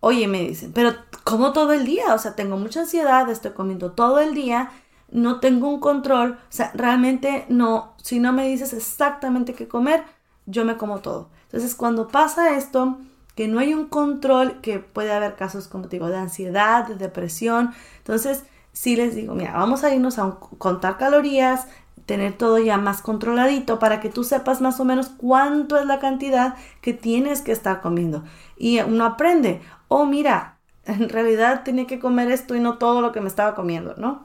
Oye, 0.00 0.28
me 0.28 0.42
dicen, 0.42 0.72
pero 0.72 0.94
como 1.24 1.52
todo 1.52 1.72
el 1.72 1.84
día, 1.84 2.14
o 2.14 2.18
sea, 2.18 2.34
tengo 2.36 2.56
mucha 2.56 2.80
ansiedad, 2.80 3.28
estoy 3.28 3.52
comiendo 3.52 3.92
todo 3.92 4.20
el 4.20 4.34
día, 4.34 4.70
no 5.10 5.40
tengo 5.40 5.68
un 5.68 5.80
control, 5.80 6.32
o 6.32 6.52
sea, 6.52 6.70
realmente 6.74 7.44
no, 7.48 7.94
si 8.02 8.20
no 8.20 8.32
me 8.32 8.46
dices 8.46 8.72
exactamente 8.72 9.54
qué 9.54 9.66
comer, 9.68 10.04
yo 10.46 10.64
me 10.64 10.76
como 10.76 11.00
todo. 11.00 11.30
Entonces, 11.44 11.74
cuando 11.74 12.08
pasa 12.08 12.56
esto, 12.56 12.98
que 13.36 13.46
no 13.46 13.60
hay 13.60 13.74
un 13.74 13.86
control, 13.86 14.60
que 14.62 14.80
puede 14.80 15.12
haber 15.12 15.36
casos, 15.36 15.68
como 15.68 15.84
te 15.84 15.96
digo, 15.96 16.08
de 16.08 16.16
ansiedad, 16.16 16.88
de 16.88 16.96
depresión. 16.96 17.72
Entonces, 17.98 18.44
sí 18.72 18.96
les 18.96 19.14
digo, 19.14 19.34
mira, 19.34 19.52
vamos 19.52 19.84
a 19.84 19.94
irnos 19.94 20.18
a 20.18 20.38
contar 20.58 20.96
calorías, 20.96 21.68
tener 22.06 22.32
todo 22.32 22.58
ya 22.58 22.78
más 22.78 23.02
controladito 23.02 23.78
para 23.78 24.00
que 24.00 24.08
tú 24.08 24.24
sepas 24.24 24.60
más 24.60 24.80
o 24.80 24.84
menos 24.84 25.10
cuánto 25.10 25.78
es 25.78 25.86
la 25.86 25.98
cantidad 25.98 26.56
que 26.80 26.94
tienes 26.94 27.42
que 27.42 27.52
estar 27.52 27.82
comiendo. 27.82 28.24
Y 28.56 28.80
uno 28.80 29.04
aprende, 29.04 29.60
oh, 29.88 30.06
mira, 30.06 30.58
en 30.86 31.08
realidad 31.10 31.62
tenía 31.62 31.86
que 31.86 31.98
comer 32.00 32.30
esto 32.30 32.54
y 32.54 32.60
no 32.60 32.78
todo 32.78 33.02
lo 33.02 33.12
que 33.12 33.20
me 33.20 33.28
estaba 33.28 33.54
comiendo, 33.54 33.94
¿no? 33.96 34.24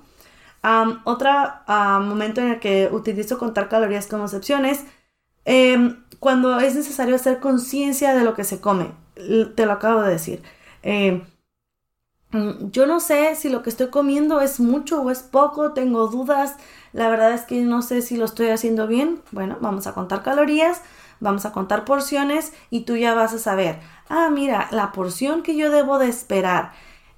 otro 1.05 1.31
momento 1.67 2.39
en 2.39 2.49
el 2.49 2.59
que 2.59 2.87
utilizo 2.91 3.39
contar 3.39 3.67
calorías 3.67 4.05
como 4.05 4.25
excepciones, 4.25 4.85
em, 5.43 6.03
cuando 6.19 6.59
es 6.59 6.75
necesario 6.75 7.15
hacer 7.15 7.39
conciencia 7.39 8.13
de 8.13 8.23
lo 8.23 8.35
que 8.35 8.43
se 8.43 8.61
come 8.61 8.91
te 9.15 9.65
lo 9.65 9.71
acabo 9.73 10.01
de 10.01 10.11
decir. 10.11 10.43
Eh, 10.83 11.23
mm, 12.31 12.69
yo 12.71 12.85
no 12.85 12.99
sé 12.99 13.35
si 13.35 13.49
lo 13.49 13.63
que 13.63 13.69
estoy 13.69 13.87
comiendo 13.89 14.41
es 14.41 14.59
mucho 14.59 15.01
o 15.01 15.11
es 15.11 15.19
poco, 15.23 15.73
tengo 15.73 16.07
dudas. 16.07 16.55
La 16.93 17.09
verdad 17.09 17.33
es 17.33 17.41
que 17.43 17.61
no 17.61 17.81
sé 17.81 18.01
si 18.01 18.17
lo 18.17 18.25
estoy 18.25 18.49
haciendo 18.49 18.87
bien. 18.87 19.21
Bueno, 19.31 19.57
vamos 19.61 19.87
a 19.87 19.93
contar 19.93 20.23
calorías, 20.23 20.81
vamos 21.19 21.45
a 21.45 21.51
contar 21.51 21.85
porciones 21.85 22.53
y 22.69 22.81
tú 22.81 22.95
ya 22.97 23.13
vas 23.13 23.33
a 23.33 23.39
saber, 23.39 23.79
ah, 24.09 24.29
mira, 24.31 24.67
la 24.71 24.91
porción 24.91 25.43
que 25.43 25.55
yo 25.55 25.71
debo 25.71 25.99
de 25.99 26.09
esperar, 26.09 26.73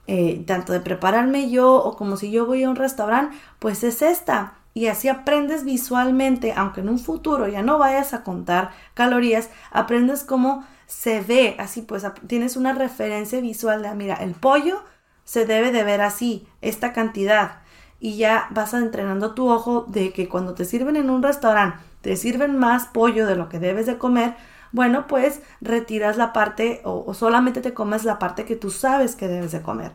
eh, 0.07 0.43
tanto 0.45 0.73
de 0.73 0.81
prepararme 0.81 1.49
yo 1.49 1.75
o 1.75 1.95
como 1.95 2.17
si 2.17 2.29
yo 2.31 2.45
voy 2.45 2.63
a 2.63 2.69
un 2.69 2.75
restaurante, 2.75 3.35
pues 3.59 3.83
es 3.83 4.01
esta. 4.01 4.55
Y 4.75 4.87
así 4.87 5.07
aprendes 5.07 5.65
visualmente, 5.65 6.53
aunque 6.55 6.81
en 6.81 6.89
un 6.89 6.97
futuro 6.99 7.47
ya 7.47 7.61
no 7.61 7.77
vayas 7.77 8.13
a 8.13 8.23
contar 8.23 8.71
calorías, 8.95 9.49
aprendes 9.71 10.23
cómo 10.23 10.65
se 10.93 11.21
ve 11.21 11.55
así, 11.57 11.81
pues 11.81 12.05
tienes 12.27 12.55
una 12.55 12.71
referencia 12.71 13.41
visual 13.41 13.81
de, 13.81 13.93
mira, 13.95 14.15
el 14.15 14.35
pollo 14.35 14.83
se 15.23 15.45
debe 15.45 15.71
de 15.71 15.83
ver 15.83 16.01
así, 16.01 16.47
esta 16.61 16.93
cantidad. 16.93 17.61
Y 17.99 18.17
ya 18.17 18.47
vas 18.51 18.73
entrenando 18.73 19.33
tu 19.33 19.49
ojo 19.49 19.85
de 19.87 20.13
que 20.13 20.29
cuando 20.29 20.53
te 20.53 20.65
sirven 20.65 20.95
en 20.95 21.09
un 21.09 21.23
restaurante, 21.23 21.79
te 22.01 22.15
sirven 22.15 22.57
más 22.59 22.85
pollo 22.85 23.25
de 23.25 23.35
lo 23.35 23.49
que 23.49 23.59
debes 23.59 23.85
de 23.85 23.97
comer, 23.97 24.35
bueno, 24.71 25.07
pues 25.07 25.41
retiras 25.61 26.15
la 26.15 26.31
parte 26.31 26.81
o, 26.83 27.13
solamente 27.13 27.61
te 27.61 27.73
comes 27.73 28.05
la 28.05 28.19
parte 28.19 28.45
que 28.45 28.55
tú 28.55 28.69
sabes 28.69 29.15
que 29.15 29.27
debes 29.27 29.51
de 29.51 29.61
comer. 29.61 29.93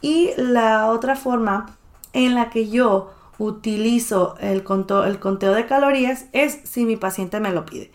Y 0.00 0.30
la 0.36 0.86
otra 0.86 1.16
forma 1.16 1.76
en 2.12 2.34
la 2.34 2.50
que 2.50 2.68
yo 2.70 3.12
utilizo 3.38 4.36
el, 4.40 4.64
el 5.04 5.18
conteo 5.18 5.54
de 5.54 5.66
calorías 5.66 6.26
es 6.32 6.60
si 6.64 6.84
mi 6.84 6.96
paciente 6.96 7.40
me 7.40 7.52
lo 7.52 7.66
pide. 7.66 7.90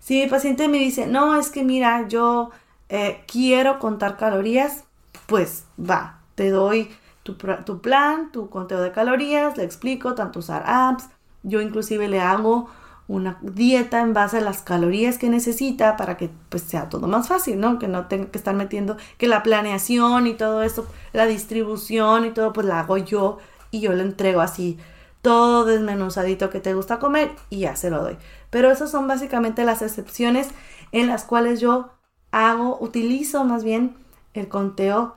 Si 0.00 0.20
mi 0.20 0.26
paciente 0.26 0.66
me 0.68 0.78
dice, 0.78 1.06
no, 1.06 1.38
es 1.38 1.50
que 1.50 1.62
mira, 1.62 2.08
yo 2.08 2.50
eh, 2.88 3.22
quiero 3.26 3.78
contar 3.78 4.16
calorías, 4.16 4.84
pues 5.26 5.64
va, 5.78 6.20
te 6.34 6.50
doy 6.50 6.90
tu, 7.22 7.34
tu, 7.34 7.80
plan, 7.80 8.32
tu 8.32 8.48
conteo 8.48 8.80
de 8.80 8.92
calorías, 8.92 9.56
le 9.56 9.64
explico 9.64 10.14
tanto 10.14 10.40
usar 10.40 10.64
apps, 10.66 11.08
yo 11.42 11.60
inclusive 11.60 12.08
le 12.08 12.20
hago 12.20 12.68
una 13.08 13.38
dieta 13.42 14.00
en 14.00 14.14
base 14.14 14.38
a 14.38 14.40
las 14.40 14.62
calorías 14.62 15.18
que 15.18 15.28
necesita 15.28 15.96
para 15.96 16.16
que 16.16 16.30
pues 16.48 16.62
sea 16.62 16.88
todo 16.88 17.08
más 17.08 17.28
fácil, 17.28 17.58
¿no? 17.58 17.78
Que 17.78 17.88
no 17.88 18.06
tenga 18.06 18.30
que 18.30 18.38
estar 18.38 18.54
metiendo 18.54 18.96
que 19.18 19.26
la 19.26 19.42
planeación 19.42 20.26
y 20.26 20.34
todo 20.34 20.62
eso, 20.62 20.86
la 21.12 21.26
distribución 21.26 22.24
y 22.24 22.30
todo, 22.30 22.52
pues 22.52 22.66
la 22.66 22.80
hago 22.80 22.98
yo 22.98 23.38
y 23.70 23.80
yo 23.80 23.92
le 23.92 24.02
entrego 24.02 24.40
así 24.40 24.78
todo 25.22 25.64
desmenuzadito 25.64 26.50
que 26.50 26.60
te 26.60 26.74
gusta 26.74 26.98
comer 26.98 27.32
y 27.50 27.60
ya 27.60 27.76
se 27.76 27.90
lo 27.90 28.02
doy. 28.02 28.16
Pero 28.50 28.70
esas 28.70 28.90
son 28.90 29.06
básicamente 29.06 29.64
las 29.64 29.82
excepciones 29.82 30.48
en 30.92 31.06
las 31.06 31.24
cuales 31.24 31.60
yo 31.60 31.90
hago, 32.32 32.78
utilizo 32.80 33.44
más 33.44 33.64
bien 33.64 33.96
el 34.34 34.48
conteo 34.48 35.16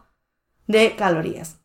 de 0.68 0.96
calorías. 0.96 1.58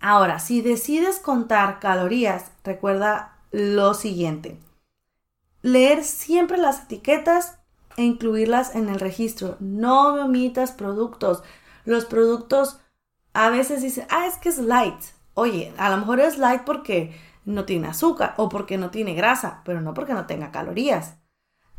Ahora, 0.00 0.38
si 0.38 0.60
decides 0.60 1.18
contar 1.18 1.80
calorías, 1.80 2.50
recuerda 2.64 3.38
lo 3.50 3.94
siguiente. 3.94 4.60
Leer 5.62 6.04
siempre 6.04 6.58
las 6.58 6.84
etiquetas 6.84 7.58
e 7.96 8.02
incluirlas 8.02 8.74
en 8.74 8.88
el 8.88 9.00
registro. 9.00 9.56
No 9.60 10.14
omitas 10.14 10.72
productos. 10.72 11.42
Los 11.84 12.04
productos 12.04 12.78
a 13.32 13.50
veces 13.50 13.82
dicen, 13.82 14.06
ah, 14.10 14.26
es 14.26 14.36
que 14.36 14.50
es 14.50 14.58
light. 14.58 15.00
Oye, 15.34 15.72
a 15.78 15.90
lo 15.90 15.96
mejor 15.98 16.20
es 16.20 16.38
light 16.38 16.62
porque 16.62 17.14
no 17.48 17.64
tiene 17.64 17.88
azúcar 17.88 18.34
o 18.36 18.48
porque 18.48 18.76
no 18.76 18.90
tiene 18.90 19.14
grasa, 19.14 19.62
pero 19.64 19.80
no 19.80 19.94
porque 19.94 20.12
no 20.12 20.26
tenga 20.26 20.52
calorías. 20.52 21.16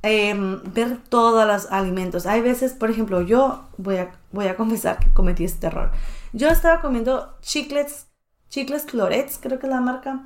Em, 0.01 0.61
ver 0.73 0.97
todos 1.09 1.45
los 1.45 1.71
alimentos. 1.71 2.25
Hay 2.25 2.41
veces, 2.41 2.73
por 2.73 2.89
ejemplo, 2.89 3.21
yo 3.21 3.67
voy 3.77 3.97
a, 3.97 4.11
voy 4.31 4.47
a 4.47 4.55
confesar 4.55 4.97
que 4.97 5.11
cometí 5.13 5.43
este 5.45 5.67
error. 5.67 5.91
Yo 6.33 6.47
estaba 6.47 6.81
comiendo 6.81 7.35
chiclets, 7.41 8.07
chicles 8.49 8.85
clorets, 8.85 9.37
creo 9.39 9.59
que 9.59 9.67
es 9.67 9.71
la 9.71 9.81
marca, 9.81 10.23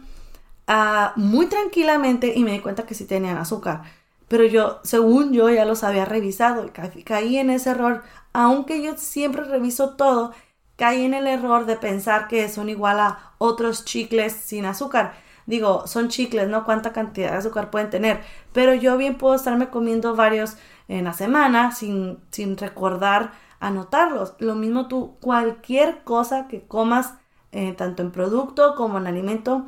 uh, 0.68 1.20
muy 1.20 1.48
tranquilamente 1.48 2.34
y 2.36 2.44
me 2.44 2.52
di 2.52 2.60
cuenta 2.60 2.86
que 2.86 2.96
sí 2.96 3.06
tenían 3.06 3.38
azúcar. 3.38 3.82
Pero 4.30 4.46
yo, 4.46 4.80
según 4.84 5.34
yo, 5.34 5.50
ya 5.50 5.66
los 5.66 5.84
había 5.84 6.06
revisado 6.06 6.66
y 6.96 7.04
caí 7.04 7.38
en 7.38 7.50
ese 7.50 7.72
error. 7.72 8.04
Aunque 8.32 8.82
yo 8.82 8.98
siempre 8.98 9.44
reviso 9.44 9.96
todo, 9.96 10.34
caí 10.78 11.04
en 11.04 11.14
el 11.14 11.28
error 11.28 11.66
de 11.66 11.76
pensar 11.76 12.28
que 12.28 12.48
son 12.50 12.70
igual 12.70 13.00
a 13.00 13.34
otros 13.40 13.86
chicles 13.86 14.34
sin 14.34 14.66
azúcar 14.66 15.23
digo, 15.46 15.88
son 15.88 16.10
chicles, 16.10 16.48
¿no? 16.48 16.66
¿Cuánta 16.66 16.94
cantidad 16.94 17.32
de 17.32 17.38
azúcar 17.38 17.70
pueden 17.70 17.90
tener? 17.90 18.22
Pero 18.52 18.74
yo 18.74 18.98
bien 18.98 19.18
puedo 19.18 19.36
estarme 19.36 19.70
comiendo 19.70 20.16
varios 20.16 20.58
en 20.88 21.06
la 21.06 21.14
semana 21.14 21.72
sin, 21.72 22.20
sin 22.32 22.58
recordar 22.58 23.32
anotarlos. 23.60 24.36
Lo 24.40 24.56
mismo 24.56 24.88
tú, 24.88 25.18
cualquier 25.22 26.04
cosa 26.04 26.48
que 26.48 26.68
comas, 26.68 27.16
eh, 27.52 27.74
tanto 27.74 28.04
en 28.04 28.12
producto 28.12 28.76
como 28.76 28.98
en 28.98 29.08
alimento, 29.08 29.68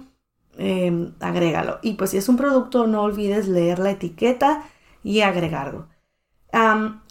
eh, 0.58 1.12
agrégalo. 1.20 1.80
Y 1.82 1.94
pues 1.94 2.12
si 2.12 2.18
es 2.18 2.30
un 2.30 2.38
producto, 2.38 2.88
no 2.88 3.04
olvides 3.04 3.48
leer 3.48 3.80
la 3.80 3.92
etiqueta 3.92 4.64
y 5.04 5.22
agregarlo. 5.22 5.88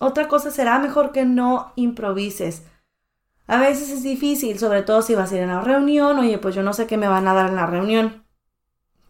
otra 0.00 0.26
cosa 0.28 0.50
será 0.50 0.78
mejor 0.78 1.12
que 1.12 1.24
no 1.24 1.72
improvises. 1.76 2.64
A 3.46 3.58
veces 3.58 3.90
es 3.90 4.02
difícil, 4.02 4.58
sobre 4.58 4.82
todo 4.82 5.02
si 5.02 5.14
vas 5.14 5.30
a 5.30 5.36
ir 5.36 5.42
a 5.42 5.44
una 5.44 5.60
reunión, 5.60 6.18
oye, 6.18 6.38
pues 6.38 6.54
yo 6.54 6.62
no 6.62 6.72
sé 6.72 6.86
qué 6.86 6.96
me 6.96 7.08
van 7.08 7.28
a 7.28 7.34
dar 7.34 7.50
en 7.50 7.56
la 7.56 7.66
reunión. 7.66 8.23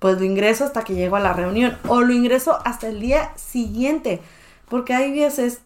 Pues 0.04 0.18
lo 0.18 0.26
ingreso 0.26 0.64
hasta 0.64 0.84
que 0.84 0.94
llego 0.94 1.16
a 1.16 1.20
la 1.20 1.32
reunión 1.32 1.78
o 1.88 2.02
lo 2.02 2.12
ingreso 2.12 2.58
hasta 2.66 2.88
el 2.88 3.00
día 3.00 3.32
siguiente, 3.36 4.20
porque 4.68 4.92
hay 4.92 5.18
veces 5.18 5.62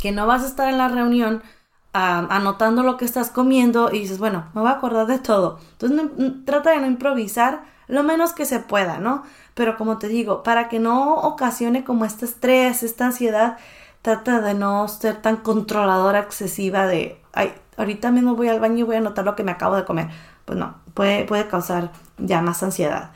que 0.00 0.10
no 0.10 0.26
vas 0.26 0.42
a 0.42 0.48
estar 0.48 0.68
en 0.68 0.78
la 0.78 0.88
reunión 0.88 1.44
anotando 1.92 2.82
lo 2.82 2.96
que 2.96 3.04
estás 3.04 3.30
comiendo 3.30 3.92
y 3.92 4.00
dices, 4.00 4.18
bueno, 4.18 4.48
me 4.52 4.62
voy 4.62 4.70
a 4.70 4.74
acordar 4.74 5.06
de 5.06 5.20
todo. 5.20 5.60
Entonces 5.78 6.10
trata 6.44 6.72
de 6.72 6.80
no 6.80 6.88
improvisar 6.88 7.62
lo 7.86 8.02
menos 8.02 8.32
que 8.32 8.46
se 8.46 8.58
pueda, 8.58 8.98
¿no? 8.98 9.22
Pero 9.54 9.76
como 9.76 9.98
te 9.98 10.08
digo, 10.08 10.42
para 10.42 10.68
que 10.68 10.80
no 10.80 11.14
ocasione 11.14 11.84
como 11.84 12.04
este 12.04 12.24
estrés, 12.24 12.82
esta 12.82 13.06
ansiedad, 13.06 13.58
trata 14.02 14.40
de 14.40 14.54
no 14.54 14.88
ser 14.88 15.22
tan 15.22 15.36
controladora 15.36 16.18
excesiva 16.18 16.88
de, 16.88 17.22
ay, 17.32 17.54
ahorita 17.76 18.10
mismo 18.10 18.34
voy 18.34 18.48
al 18.48 18.58
baño 18.58 18.78
y 18.78 18.82
voy 18.82 18.96
a 18.96 18.98
anotar 18.98 19.24
lo 19.24 19.36
que 19.36 19.44
me 19.44 19.52
acabo 19.52 19.76
de 19.76 19.84
comer. 19.84 20.08
Pues 20.46 20.58
no, 20.58 20.76
puede, 20.94 21.24
puede 21.26 21.48
causar 21.48 21.92
ya 22.16 22.40
más 22.40 22.62
ansiedad. 22.62 23.10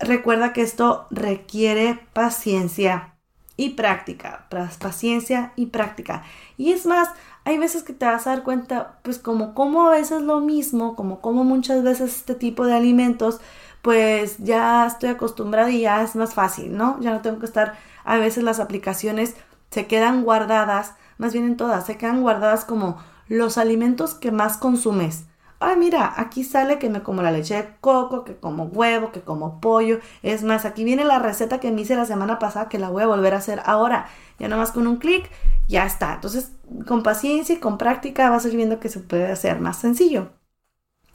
Recuerda 0.00 0.52
que 0.54 0.62
esto 0.62 1.06
requiere 1.10 2.00
paciencia 2.14 3.14
y 3.56 3.70
práctica, 3.70 4.46
paciencia 4.80 5.52
y 5.56 5.66
práctica. 5.66 6.24
Y 6.56 6.72
es 6.72 6.86
más, 6.86 7.10
hay 7.44 7.58
veces 7.58 7.82
que 7.82 7.92
te 7.92 8.06
vas 8.06 8.26
a 8.26 8.30
dar 8.30 8.42
cuenta, 8.42 8.98
pues 9.02 9.18
como 9.18 9.54
como 9.54 9.86
a 9.88 9.90
veces 9.90 10.22
lo 10.22 10.40
mismo, 10.40 10.96
como 10.96 11.20
como 11.20 11.44
muchas 11.44 11.82
veces 11.82 12.16
este 12.16 12.34
tipo 12.34 12.64
de 12.66 12.74
alimentos, 12.74 13.40
pues 13.82 14.38
ya 14.38 14.86
estoy 14.86 15.10
acostumbrada 15.10 15.70
y 15.70 15.82
ya 15.82 16.02
es 16.02 16.16
más 16.16 16.34
fácil, 16.34 16.76
¿no? 16.76 16.98
Ya 17.00 17.10
no 17.12 17.20
tengo 17.20 17.38
que 17.40 17.46
estar, 17.46 17.74
a 18.04 18.16
veces 18.16 18.44
las 18.44 18.60
aplicaciones 18.60 19.36
se 19.70 19.86
quedan 19.86 20.24
guardadas, 20.24 20.94
más 21.18 21.32
bien 21.32 21.44
en 21.44 21.56
todas, 21.56 21.86
se 21.86 21.96
quedan 21.98 22.22
guardadas 22.22 22.64
como 22.64 22.98
los 23.28 23.58
alimentos 23.58 24.14
que 24.14 24.30
más 24.32 24.56
consumes. 24.56 25.24
Ay, 25.64 25.76
mira, 25.76 26.12
aquí 26.16 26.42
sale 26.42 26.80
que 26.80 26.90
me 26.90 27.04
como 27.04 27.22
la 27.22 27.30
leche 27.30 27.54
de 27.54 27.76
coco, 27.80 28.24
que 28.24 28.36
como 28.36 28.64
huevo, 28.64 29.12
que 29.12 29.20
como 29.20 29.60
pollo. 29.60 30.00
Es 30.24 30.42
más, 30.42 30.64
aquí 30.64 30.82
viene 30.82 31.04
la 31.04 31.20
receta 31.20 31.60
que 31.60 31.70
me 31.70 31.82
hice 31.82 31.94
la 31.94 32.04
semana 32.04 32.40
pasada 32.40 32.68
que 32.68 32.80
la 32.80 32.90
voy 32.90 33.04
a 33.04 33.06
volver 33.06 33.32
a 33.32 33.38
hacer 33.38 33.62
ahora. 33.64 34.08
Ya 34.40 34.48
nomás 34.48 34.72
con 34.72 34.88
un 34.88 34.96
clic, 34.96 35.30
ya 35.68 35.86
está. 35.86 36.14
Entonces, 36.14 36.50
con 36.88 37.04
paciencia 37.04 37.54
y 37.54 37.58
con 37.60 37.78
práctica 37.78 38.28
vas 38.28 38.44
a 38.44 38.48
ir 38.48 38.56
viendo 38.56 38.80
que 38.80 38.88
se 38.88 38.98
puede 38.98 39.30
hacer 39.30 39.60
más 39.60 39.76
sencillo. 39.78 40.32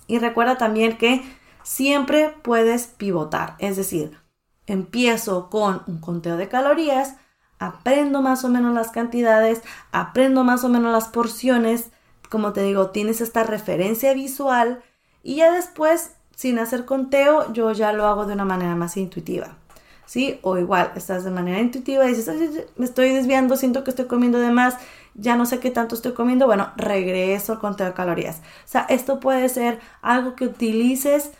Y 0.08 0.20
recuerda 0.20 0.58
también 0.58 0.98
que 0.98 1.24
siempre 1.64 2.34
puedes 2.42 2.88
pivotar, 2.88 3.56
es 3.60 3.76
decir, 3.76 4.18
empiezo 4.66 5.50
con 5.50 5.82
un 5.88 6.00
conteo 6.00 6.38
de 6.38 6.48
calorías, 6.48 7.18
aprendo 7.60 8.22
más 8.22 8.46
o 8.46 8.50
menos 8.50 8.74
las 8.74 8.92
cantidades, 8.92 9.62
aprendo 9.92 10.46
más 10.46 10.64
o 10.64 10.70
menos 10.70 10.94
las 10.94 11.10
porciones, 11.10 11.92
como 12.30 12.54
te 12.54 12.62
digo, 12.62 12.92
tienes 12.92 13.22
esta 13.22 13.44
referencia 13.44 14.14
visual 14.14 14.84
y 15.24 15.36
ya 15.38 15.52
después, 15.52 16.12
sin 16.36 16.60
hacer 16.60 16.86
conteo, 16.86 17.52
yo 17.54 17.72
ya 17.72 17.94
lo 17.94 18.06
hago 18.06 18.26
de 18.26 18.34
una 18.34 18.46
manera 18.46 18.76
más 18.76 18.98
intuitiva. 18.98 19.58
¿Sí? 20.06 20.40
O 20.42 20.58
igual, 20.58 20.94
estás 20.96 21.26
de 21.26 21.32
manera 21.32 21.60
intuitiva 21.60 22.06
y 22.06 22.14
dices, 22.14 22.66
me 22.78 22.86
estoy 22.86 23.10
desviando, 23.10 23.58
siento 23.58 23.84
que 23.84 23.90
estoy 23.90 24.06
comiendo 24.06 24.40
de 24.40 24.52
más, 24.52 24.78
ya 25.16 25.36
no 25.36 25.46
sé 25.46 25.60
qué 25.60 25.70
tanto 25.70 25.96
estoy 25.96 26.14
comiendo, 26.14 26.46
bueno, 26.46 26.72
regreso 26.78 27.52
al 27.52 27.60
conteo 27.60 27.88
de 27.88 27.94
calorías. 27.94 28.38
O 28.38 28.68
sea, 28.68 28.86
esto 28.88 29.20
puede 29.20 29.50
ser 29.50 29.80
algo 30.02 30.36
que 30.36 30.46
utilices 30.46 31.32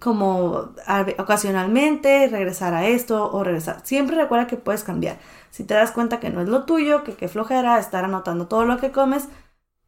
como 0.00 0.70
ocasionalmente, 1.18 2.26
regresar 2.28 2.72
a 2.72 2.86
esto 2.86 3.30
o 3.30 3.44
regresar. 3.44 3.80
Siempre 3.84 4.16
recuerda 4.16 4.46
que 4.46 4.56
puedes 4.56 4.82
cambiar. 4.82 5.18
Si 5.50 5.64
te 5.64 5.74
das 5.74 5.90
cuenta 5.90 6.20
que 6.20 6.30
no 6.30 6.40
es 6.40 6.48
lo 6.48 6.64
tuyo, 6.64 7.04
que 7.04 7.14
qué 7.14 7.28
flojera 7.28 7.78
estar 7.78 8.04
anotando 8.04 8.46
todo 8.46 8.64
lo 8.64 8.78
que 8.78 8.92
comes, 8.92 9.28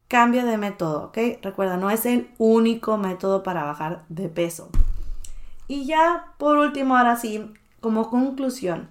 cambia 0.09 0.43
de 0.43 0.57
método, 0.57 1.05
¿ok? 1.05 1.17
Recuerda, 1.41 1.77
no 1.77 1.89
es 1.89 2.05
el 2.05 2.31
único 2.37 2.97
método 2.97 3.43
para 3.43 3.63
bajar 3.63 4.03
de 4.09 4.27
peso. 4.27 4.69
Y 5.67 5.85
ya 5.85 6.33
por 6.37 6.57
último, 6.57 6.97
ahora 6.97 7.15
sí, 7.15 7.53
como 7.79 8.09
conclusión, 8.09 8.89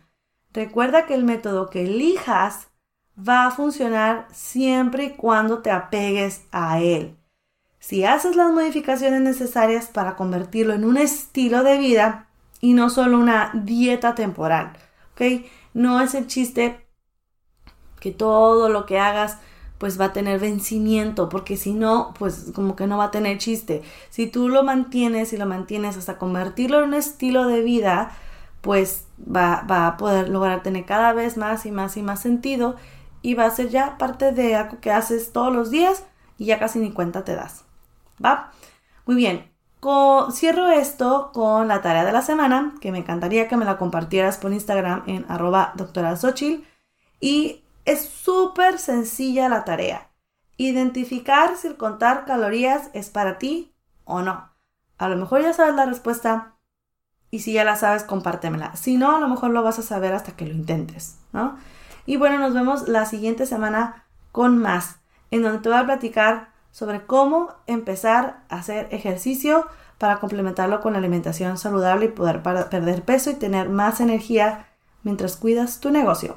recuerda 0.52 1.04
que 1.04 1.14
el 1.14 1.24
método 1.24 1.68
que 1.68 1.84
elijas 1.84 2.68
va 3.18 3.46
a 3.46 3.50
funcionar 3.50 4.28
siempre 4.32 5.04
y 5.04 5.10
cuando 5.10 5.58
te 5.58 5.72
apegues 5.72 6.46
a 6.52 6.80
él. 6.80 7.16
Si 7.80 8.04
haces 8.04 8.36
las 8.36 8.52
modificaciones 8.52 9.20
necesarias 9.20 9.86
para 9.86 10.14
convertirlo 10.14 10.72
en 10.72 10.84
un 10.84 10.96
estilo 10.96 11.64
de 11.64 11.78
vida 11.78 12.28
y 12.60 12.74
no 12.74 12.90
solo 12.90 13.18
una 13.18 13.50
dieta 13.54 14.14
temporal, 14.14 14.72
¿ok? 15.14 15.46
No 15.74 16.00
es 16.00 16.14
el 16.14 16.28
chiste 16.28 16.86
que 17.98 18.12
todo 18.12 18.68
lo 18.68 18.86
que 18.86 19.00
hagas 19.00 19.38
pues 19.78 20.00
va 20.00 20.06
a 20.06 20.12
tener 20.12 20.40
vencimiento, 20.40 21.28
porque 21.28 21.56
si 21.56 21.72
no, 21.72 22.12
pues 22.18 22.50
como 22.54 22.76
que 22.76 22.86
no 22.86 22.98
va 22.98 23.04
a 23.04 23.10
tener 23.10 23.38
chiste. 23.38 23.82
Si 24.10 24.26
tú 24.26 24.48
lo 24.48 24.64
mantienes 24.64 25.32
y 25.32 25.36
lo 25.36 25.46
mantienes 25.46 25.96
hasta 25.96 26.18
convertirlo 26.18 26.78
en 26.78 26.88
un 26.88 26.94
estilo 26.94 27.46
de 27.46 27.62
vida, 27.62 28.10
pues 28.60 29.06
va, 29.18 29.64
va, 29.70 29.86
a 29.86 29.96
poder 29.96 30.28
lograr 30.28 30.62
tener 30.62 30.84
cada 30.84 31.12
vez 31.12 31.36
más 31.36 31.64
y 31.64 31.70
más 31.70 31.96
y 31.96 32.02
más 32.02 32.20
sentido 32.20 32.76
y 33.22 33.34
va 33.34 33.46
a 33.46 33.50
ser 33.50 33.68
ya 33.68 33.98
parte 33.98 34.32
de 34.32 34.56
algo 34.56 34.80
que 34.80 34.90
haces 34.90 35.32
todos 35.32 35.52
los 35.54 35.70
días 35.70 36.04
y 36.38 36.46
ya 36.46 36.58
casi 36.58 36.78
ni 36.78 36.92
cuenta 36.92 37.24
te 37.24 37.34
das. 37.34 37.64
¿Va? 38.24 38.52
Muy 39.06 39.16
bien. 39.16 39.50
cierro 40.32 40.68
esto 40.70 41.30
con 41.32 41.68
la 41.68 41.82
tarea 41.82 42.04
de 42.04 42.12
la 42.12 42.22
semana, 42.22 42.74
que 42.80 42.92
me 42.92 42.98
encantaría 42.98 43.48
que 43.48 43.56
me 43.56 43.64
la 43.64 43.78
compartieras 43.78 44.38
por 44.38 44.52
Instagram 44.52 45.04
en 45.06 45.24
arroba 45.28 45.72
doctora 45.76 46.16
Y 47.20 47.62
es 47.88 48.06
súper 48.06 48.78
sencilla 48.78 49.48
la 49.48 49.64
tarea. 49.64 50.10
Identificar 50.58 51.56
si 51.56 51.68
el 51.68 51.78
contar 51.78 52.26
calorías 52.26 52.90
es 52.92 53.08
para 53.08 53.38
ti 53.38 53.74
o 54.04 54.20
no. 54.20 54.50
A 54.98 55.08
lo 55.08 55.16
mejor 55.16 55.40
ya 55.40 55.54
sabes 55.54 55.74
la 55.74 55.86
respuesta 55.86 56.56
y 57.30 57.38
si 57.38 57.54
ya 57.54 57.64
la 57.64 57.76
sabes, 57.76 58.02
compártemela. 58.04 58.76
Si 58.76 58.98
no, 58.98 59.16
a 59.16 59.20
lo 59.20 59.28
mejor 59.28 59.52
lo 59.52 59.62
vas 59.62 59.78
a 59.78 59.82
saber 59.82 60.12
hasta 60.12 60.32
que 60.32 60.44
lo 60.44 60.52
intentes, 60.52 61.18
¿no? 61.32 61.56
Y 62.04 62.18
bueno, 62.18 62.38
nos 62.38 62.52
vemos 62.52 62.88
la 62.88 63.06
siguiente 63.06 63.46
semana 63.46 64.04
con 64.32 64.58
más, 64.58 64.96
en 65.30 65.42
donde 65.42 65.60
te 65.60 65.70
voy 65.70 65.78
a 65.78 65.86
platicar 65.86 66.50
sobre 66.70 67.06
cómo 67.06 67.54
empezar 67.66 68.44
a 68.50 68.56
hacer 68.56 68.88
ejercicio 68.90 69.66
para 69.96 70.20
complementarlo 70.20 70.82
con 70.82 70.94
alimentación 70.94 71.56
saludable 71.56 72.06
y 72.06 72.08
poder 72.08 72.42
perder 72.42 73.02
peso 73.02 73.30
y 73.30 73.34
tener 73.34 73.70
más 73.70 74.00
energía 74.00 74.66
mientras 75.04 75.36
cuidas 75.36 75.80
tu 75.80 75.90
negocio. 75.90 76.36